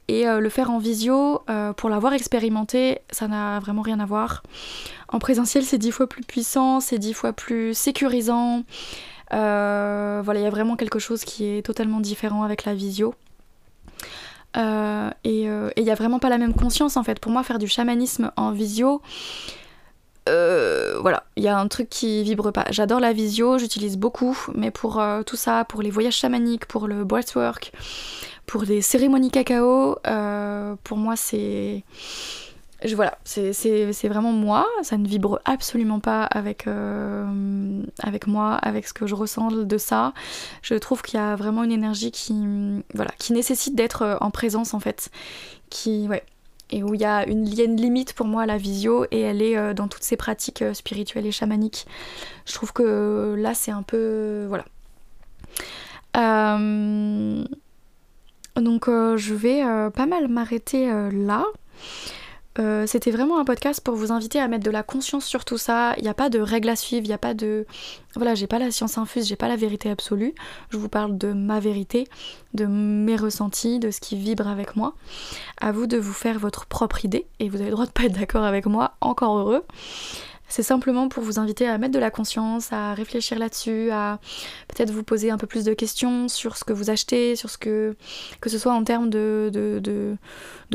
Et 0.08 0.24
le 0.24 0.48
faire 0.48 0.70
en 0.70 0.78
visio, 0.78 1.42
pour 1.76 1.88
l'avoir 1.88 2.14
expérimenté, 2.14 2.98
ça 3.10 3.28
n'a 3.28 3.60
vraiment 3.60 3.82
rien 3.82 4.00
à 4.00 4.06
voir. 4.06 4.42
En 5.08 5.18
présentiel, 5.18 5.64
c'est 5.64 5.78
dix 5.78 5.92
fois 5.92 6.08
plus 6.08 6.22
puissant, 6.22 6.80
c'est 6.80 6.98
dix 6.98 7.14
fois 7.14 7.32
plus 7.32 7.74
sécurisant. 7.74 8.64
Euh, 9.32 10.20
voilà, 10.24 10.40
il 10.40 10.42
y 10.42 10.46
a 10.46 10.50
vraiment 10.50 10.76
quelque 10.76 10.98
chose 10.98 11.24
qui 11.24 11.46
est 11.46 11.62
totalement 11.62 12.00
différent 12.00 12.42
avec 12.42 12.64
la 12.64 12.74
visio. 12.74 13.14
et 14.56 15.44
il 15.76 15.84
n'y 15.84 15.90
a 15.90 15.94
vraiment 15.94 16.18
pas 16.18 16.28
la 16.28 16.38
même 16.38 16.54
conscience 16.54 16.96
en 16.96 17.04
fait. 17.04 17.20
Pour 17.20 17.32
moi, 17.32 17.42
faire 17.42 17.58
du 17.58 17.68
chamanisme 17.68 18.32
en 18.36 18.52
visio, 18.52 19.02
voilà, 20.26 21.24
il 21.36 21.42
y 21.42 21.48
a 21.48 21.58
un 21.58 21.68
truc 21.68 21.88
qui 21.88 22.22
vibre 22.22 22.52
pas. 22.52 22.66
J'adore 22.70 23.00
la 23.00 23.12
visio, 23.12 23.58
j'utilise 23.58 23.96
beaucoup, 23.96 24.36
mais 24.54 24.70
pour 24.70 25.02
tout 25.26 25.36
ça, 25.36 25.64
pour 25.64 25.82
les 25.82 25.90
voyages 25.90 26.16
chamaniques, 26.16 26.66
pour 26.66 26.86
le 26.88 27.04
breathwork, 27.04 27.72
pour 28.46 28.62
les 28.64 28.82
cérémonies 28.82 29.30
cacao, 29.30 29.96
pour 30.84 30.96
moi 30.96 31.16
c'est 31.16 31.84
voilà, 32.94 33.18
c'est 33.24 34.08
vraiment 34.08 34.32
moi, 34.32 34.66
ça 34.82 34.96
ne 34.96 35.06
vibre 35.06 35.40
absolument 35.44 36.00
pas 36.00 36.24
avec, 36.24 36.66
euh, 36.66 37.82
avec 38.02 38.26
moi, 38.26 38.54
avec 38.54 38.86
ce 38.86 38.94
que 38.94 39.06
je 39.06 39.14
ressens 39.14 39.50
de 39.50 39.78
ça. 39.78 40.14
Je 40.62 40.74
trouve 40.74 41.02
qu'il 41.02 41.18
y 41.18 41.22
a 41.22 41.36
vraiment 41.36 41.62
une 41.62 41.72
énergie 41.72 42.10
qui, 42.10 42.34
voilà, 42.94 43.10
qui 43.18 43.32
nécessite 43.32 43.74
d'être 43.74 44.02
euh, 44.02 44.16
en 44.20 44.30
présence 44.30 44.72
en 44.72 44.80
fait. 44.80 45.10
Et 46.72 46.82
où 46.82 46.94
il 46.94 47.00
y 47.00 47.04
a 47.04 47.26
une, 47.26 47.44
limite 47.44 48.14
pour 48.14 48.26
moi 48.26 48.42
à 48.42 48.46
la 48.46 48.56
visio 48.56 49.04
et 49.10 49.20
elle 49.20 49.42
est 49.42 49.56
euh, 49.56 49.74
dans 49.74 49.88
toutes 49.88 50.04
ces 50.04 50.16
pratiques 50.16 50.64
spirituelles 50.72 51.26
et 51.26 51.32
chamaniques. 51.32 51.86
Je 52.46 52.54
trouve 52.54 52.72
que 52.72 53.34
là 53.36 53.54
c'est 53.54 53.72
un 53.72 53.82
peu. 53.82 54.46
Voilà. 54.48 54.64
donc 58.56 58.86
je 58.86 59.34
vais 59.34 59.62
pas 59.90 60.06
mal 60.06 60.28
m'arrêter 60.28 60.90
là. 61.12 61.44
Euh, 62.58 62.84
c'était 62.86 63.12
vraiment 63.12 63.38
un 63.38 63.44
podcast 63.44 63.80
pour 63.80 63.94
vous 63.94 64.10
inviter 64.10 64.40
à 64.40 64.48
mettre 64.48 64.64
de 64.64 64.70
la 64.70 64.82
conscience 64.82 65.24
sur 65.24 65.44
tout 65.44 65.58
ça. 65.58 65.94
Il 65.98 66.02
n'y 66.02 66.08
a 66.08 66.14
pas 66.14 66.30
de 66.30 66.40
règles 66.40 66.68
à 66.68 66.76
suivre, 66.76 67.04
il 67.04 67.08
n'y 67.08 67.14
a 67.14 67.18
pas 67.18 67.34
de. 67.34 67.64
Voilà, 68.16 68.34
j'ai 68.34 68.48
pas 68.48 68.58
la 68.58 68.70
science 68.70 68.98
infuse, 68.98 69.28
j'ai 69.28 69.36
pas 69.36 69.48
la 69.48 69.56
vérité 69.56 69.88
absolue. 69.88 70.34
Je 70.70 70.76
vous 70.76 70.88
parle 70.88 71.16
de 71.16 71.32
ma 71.32 71.60
vérité, 71.60 72.08
de 72.54 72.66
mes 72.66 73.16
ressentis, 73.16 73.78
de 73.78 73.90
ce 73.90 74.00
qui 74.00 74.16
vibre 74.16 74.48
avec 74.48 74.74
moi. 74.74 74.94
À 75.60 75.70
vous 75.70 75.86
de 75.86 75.96
vous 75.96 76.12
faire 76.12 76.38
votre 76.38 76.66
propre 76.66 77.04
idée 77.04 77.26
et 77.38 77.48
vous 77.48 77.56
avez 77.56 77.66
le 77.66 77.72
droit 77.72 77.86
de 77.86 77.92
pas 77.92 78.04
être 78.04 78.18
d'accord 78.18 78.44
avec 78.44 78.66
moi, 78.66 78.94
encore 79.00 79.38
heureux. 79.38 79.64
C'est 80.50 80.64
simplement 80.64 81.08
pour 81.08 81.22
vous 81.22 81.38
inviter 81.38 81.68
à 81.68 81.78
mettre 81.78 81.94
de 81.94 82.00
la 82.00 82.10
conscience, 82.10 82.72
à 82.72 82.92
réfléchir 82.92 83.38
là-dessus, 83.38 83.90
à 83.92 84.18
peut-être 84.66 84.90
vous 84.90 85.04
poser 85.04 85.30
un 85.30 85.38
peu 85.38 85.46
plus 85.46 85.64
de 85.64 85.72
questions 85.74 86.26
sur 86.26 86.56
ce 86.56 86.64
que 86.64 86.72
vous 86.72 86.90
achetez, 86.90 87.36
sur 87.36 87.48
ce 87.48 87.56
que 87.56 87.96
que 88.40 88.50
ce 88.50 88.58
soit 88.58 88.72
en 88.72 88.82
termes 88.82 89.10
de, 89.10 90.16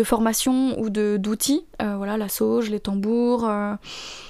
formation 0.06 0.80
ou 0.80 0.90
d'outils. 0.90 1.66
Euh, 1.82 1.98
voilà, 1.98 2.16
la 2.16 2.30
sauge, 2.30 2.70
les 2.70 2.80
tambours. 2.80 3.50
Euh, 3.50 3.74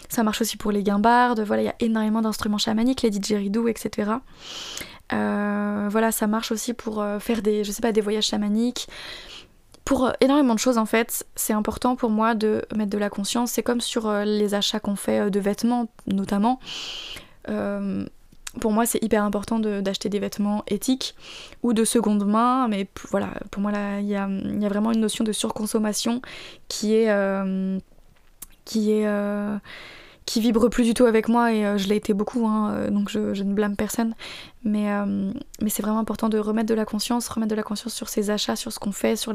ça 0.10 0.24
marche 0.24 0.42
aussi 0.42 0.58
pour 0.58 0.72
les 0.72 0.82
guimbardes. 0.82 1.42
Voilà, 1.42 1.62
il 1.62 1.66
y 1.66 1.70
a 1.70 1.76
énormément 1.80 2.24
d'instruments 2.24 2.58
chamaniques, 2.58 3.04
les 3.04 3.12
didgeridoo, 3.12 3.68
etc. 3.68 4.14
Euh, 5.14 5.88
voilà, 5.92 6.12
ça 6.12 6.26
marche 6.26 6.52
aussi 6.52 6.74
pour 6.74 7.06
faire 7.20 7.44
des, 7.44 7.64
je 7.64 7.72
sais 7.72 7.84
pas, 7.84 7.92
des 7.92 8.02
voyages 8.02 8.26
chamaniques 8.26 8.88
pour 9.86 10.08
euh, 10.08 10.12
énormément 10.20 10.56
de 10.56 10.60
choses 10.60 10.80
en 10.80 10.86
fait, 10.86 11.26
c'est 11.36 11.54
important 11.54 11.96
pour 11.96 12.10
moi 12.10 12.34
de 12.34 12.66
mettre 12.76 12.90
de 12.90 12.98
la 12.98 13.10
conscience. 13.10 13.52
C'est 13.52 13.64
comme 13.64 13.82
sur 13.82 14.08
euh, 14.08 14.26
les 14.26 14.56
achats 14.56 14.80
qu'on 14.80 14.96
fait 14.96 15.20
euh, 15.20 15.30
de 15.30 15.40
vêtements 15.40 15.88
notamment. 16.08 16.60
pour 18.62 18.72
moi, 18.72 18.86
c'est 18.86 19.04
hyper 19.04 19.24
important 19.24 19.60
d'acheter 19.60 20.10
des 20.10 20.20
vêtements 20.20 20.64
éthiques 20.68 21.14
ou 21.62 21.74
de 21.74 21.84
seconde 21.84 22.26
main, 22.26 22.68
mais 22.70 22.88
voilà, 23.12 23.34
pour 23.52 23.62
moi, 23.62 23.72
il 24.00 24.08
y 24.08 24.16
a, 24.16 24.28
y 24.30 24.66
a, 24.66 24.70
vraiment 24.70 24.92
une 24.92 25.02
notion 25.02 25.24
de 25.24 25.32
surconsommation 25.32 26.22
qui 26.68 26.96
est. 26.96 27.10
qui 28.64 28.92
est 28.92 29.06
qui 30.26 30.42
vibre 30.42 30.70
plus 30.70 30.84
du 30.84 30.94
tout 30.96 31.06
avec 31.06 31.28
moi 31.28 31.54
et 31.54 31.66
euh, 31.66 31.78
je 31.78 31.88
l'ai 31.88 31.96
été 31.96 32.14
beaucoup, 32.14 32.48
hein, 32.48 32.74
euh, 32.74 32.90
donc 32.90 33.10
je, 33.10 33.20
ne 33.20 33.54
blâme 33.54 33.76
personne. 33.76 34.16
Mais, 34.64 34.92
euh, 34.92 35.32
mais 35.62 35.70
c'est 35.70 35.84
vraiment 35.84 36.00
important 36.00 36.28
de 36.28 36.40
remettre 36.40 36.68
de 36.68 36.74
la 36.74 36.86
conscience, 36.86 37.28
remettre 37.28 37.52
de 37.52 37.56
la 37.56 37.62
conscience 37.62 37.94
sur 37.94 38.10
ses 38.10 38.32
achats, 38.32 38.56
sur 38.56 38.72
ce 38.72 38.80
qu'on 38.80 38.92
fait, 38.92 39.16
sur 39.16 39.32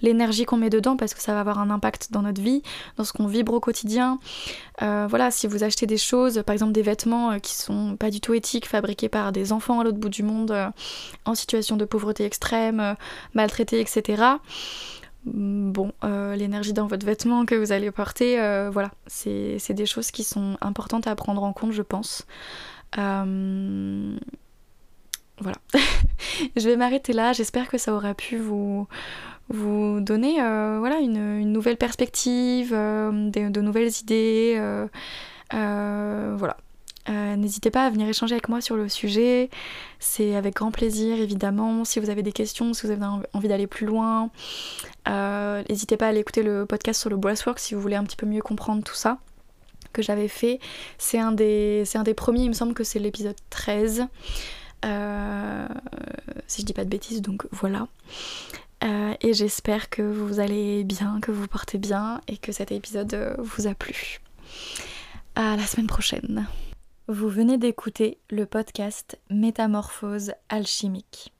l'énergie 0.00 0.44
qu'on 0.44 0.56
met 0.56 0.70
dedans, 0.70 0.96
parce 0.96 1.14
que 1.14 1.22
ça 1.22 1.32
va 1.32 1.40
avoir 1.40 1.60
un 1.60 1.70
impact 1.70 2.08
dans 2.10 2.22
notre 2.22 2.42
vie, 2.42 2.62
dans 2.96 3.04
ce 3.04 3.12
qu'on 3.12 3.28
vibre 3.28 3.54
au 3.54 3.60
quotidien. 3.60 4.18
voilà, 4.80 5.30
si 5.30 5.46
vous 5.46 5.62
achetez 5.62 5.86
des 5.86 5.96
choses, 5.96 6.42
par 6.44 6.54
exemple 6.54 6.72
des 6.72 6.82
vêtements 6.82 7.38
qui 7.38 7.54
sont 7.54 7.94
pas 7.96 8.10
du 8.10 8.20
tout 8.20 8.34
éthiques, 8.34 8.66
fabriqués 8.66 9.08
par 9.08 9.30
des 9.30 9.52
enfants 9.52 9.78
à 9.78 9.84
l'autre 9.84 9.98
bout 9.98 10.08
du 10.08 10.24
monde, 10.24 10.52
en 11.24 11.34
situation 11.36 11.76
de 11.76 11.84
pauvreté 11.84 12.24
extrême, 12.24 12.96
maltraités, 13.32 13.80
etc 13.80 14.24
bon, 15.24 15.92
euh, 16.04 16.36
l'énergie 16.36 16.72
dans 16.72 16.86
votre 16.86 17.06
vêtement 17.06 17.46
que 17.46 17.54
vous 17.54 17.72
allez 17.72 17.90
porter, 17.90 18.40
euh, 18.40 18.70
voilà, 18.70 18.90
c'est 19.06 19.72
des 19.72 19.86
choses 19.86 20.10
qui 20.10 20.24
sont 20.24 20.56
importantes 20.60 21.06
à 21.06 21.14
prendre 21.14 21.42
en 21.42 21.52
compte, 21.52 21.72
je 21.72 21.82
pense. 21.82 22.26
Euh, 22.98 24.16
voilà. 25.40 25.58
je 26.56 26.68
vais 26.68 26.76
m'arrêter 26.76 27.12
là, 27.12 27.32
j'espère 27.32 27.68
que 27.68 27.78
ça 27.78 27.94
aura 27.94 28.14
pu 28.14 28.36
vous, 28.36 28.86
donner 29.50 30.40
une, 30.40 31.52
nouvelle 31.52 31.76
perspective, 31.76 32.70
de 32.70 33.60
nouvelles 33.60 33.92
idées. 34.00 34.86
voilà. 35.50 36.56
Euh, 37.08 37.36
n'hésitez 37.36 37.70
pas 37.70 37.84
à 37.84 37.90
venir 37.90 38.08
échanger 38.08 38.34
avec 38.34 38.48
moi 38.48 38.60
sur 38.60 38.76
le 38.76 38.88
sujet. 38.88 39.50
C'est 39.98 40.34
avec 40.36 40.54
grand 40.54 40.70
plaisir, 40.70 41.18
évidemment. 41.18 41.84
Si 41.84 42.00
vous 42.00 42.10
avez 42.10 42.22
des 42.22 42.32
questions, 42.32 42.72
si 42.72 42.86
vous 42.86 42.92
avez 42.92 43.04
envie 43.32 43.48
d'aller 43.48 43.66
plus 43.66 43.86
loin, 43.86 44.30
euh, 45.08 45.62
n'hésitez 45.68 45.96
pas 45.96 46.06
à 46.06 46.08
aller 46.10 46.20
écouter 46.20 46.42
le 46.42 46.66
podcast 46.66 47.00
sur 47.00 47.10
le 47.10 47.16
breathwork 47.16 47.58
si 47.58 47.74
vous 47.74 47.80
voulez 47.80 47.96
un 47.96 48.04
petit 48.04 48.16
peu 48.16 48.26
mieux 48.26 48.42
comprendre 48.42 48.82
tout 48.82 48.94
ça 48.94 49.18
que 49.92 50.02
j'avais 50.02 50.28
fait. 50.28 50.60
C'est 50.98 51.18
un, 51.18 51.32
des, 51.32 51.84
premiers, 52.16 52.42
il 52.42 52.48
me 52.48 52.54
semble 52.54 52.74
que 52.74 52.84
c'est 52.84 52.98
l'épisode 52.98 53.36
13. 53.50 54.06
Euh, 54.84 55.68
si 56.46 56.62
je 56.62 56.66
dis 56.66 56.72
pas 56.72 56.84
de 56.84 56.90
bêtises, 56.90 57.22
donc 57.22 57.46
voilà. 57.52 57.86
et 58.82 59.32
j'espère 59.32 59.88
que 59.88 60.02
vous 60.02 60.40
allez 60.40 60.84
bien, 60.84 61.20
que 61.22 61.30
vous 61.30 61.46
portez 61.46 61.78
bien 61.78 62.20
et 62.28 62.36
que 62.36 62.50
cet 62.50 62.72
épisode 62.72 63.36
vous 63.38 63.66
a 63.66 63.74
plu. 63.74 64.20
À 65.36 65.56
la 65.56 65.66
semaine 65.66 65.86
prochaine. 65.86 66.46
Vous 67.06 67.28
venez 67.28 67.58
d'écouter 67.58 68.18
le 68.30 68.46
podcast 68.46 69.20
Métamorphose 69.28 70.32
alchimique. 70.48 71.34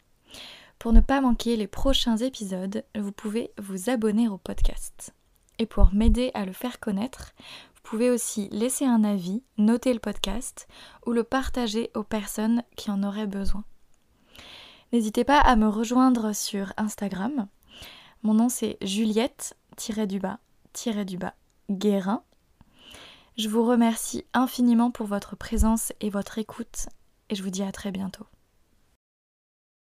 Pour 0.78 0.92
ne 0.92 1.00
pas 1.00 1.22
manquer 1.22 1.56
les 1.56 1.66
prochains 1.66 2.18
épisodes, 2.18 2.84
vous 2.94 3.12
pouvez 3.12 3.50
vous 3.56 3.88
abonner 3.88 4.28
au 4.28 4.36
podcast. 4.36 5.14
Et 5.58 5.64
pour 5.64 5.94
m'aider 5.94 6.30
à 6.34 6.44
le 6.44 6.52
faire 6.52 6.80
connaître, 6.80 7.32
vous 7.76 7.80
pouvez 7.82 8.10
aussi 8.10 8.50
laisser 8.50 8.84
un 8.84 9.04
avis, 9.04 9.42
noter 9.56 9.94
le 9.94 10.00
podcast 10.00 10.68
ou 11.06 11.12
le 11.12 11.24
partager 11.24 11.90
aux 11.94 12.04
personnes 12.04 12.62
qui 12.76 12.90
en 12.90 13.02
auraient 13.02 13.26
besoin. 13.26 13.64
N'hésitez 14.92 15.24
pas 15.24 15.40
à 15.40 15.56
me 15.56 15.68
rejoindre 15.68 16.34
sur 16.34 16.74
Instagram. 16.76 17.48
Mon 18.22 18.34
nom 18.34 18.50
c'est 18.50 18.76
Juliette-du-bas-du-bas 18.82 21.34
Guérin 21.70 22.22
je 23.36 23.48
vous 23.48 23.64
remercie 23.64 24.24
infiniment 24.32 24.92
pour 24.92 25.06
votre 25.06 25.34
présence 25.34 25.92
et 26.00 26.08
votre 26.08 26.38
écoute 26.38 26.86
et 27.30 27.34
je 27.34 27.42
vous 27.42 27.50
dis 27.50 27.62
à 27.62 27.72
très 27.72 27.90
bientôt. 27.90 28.26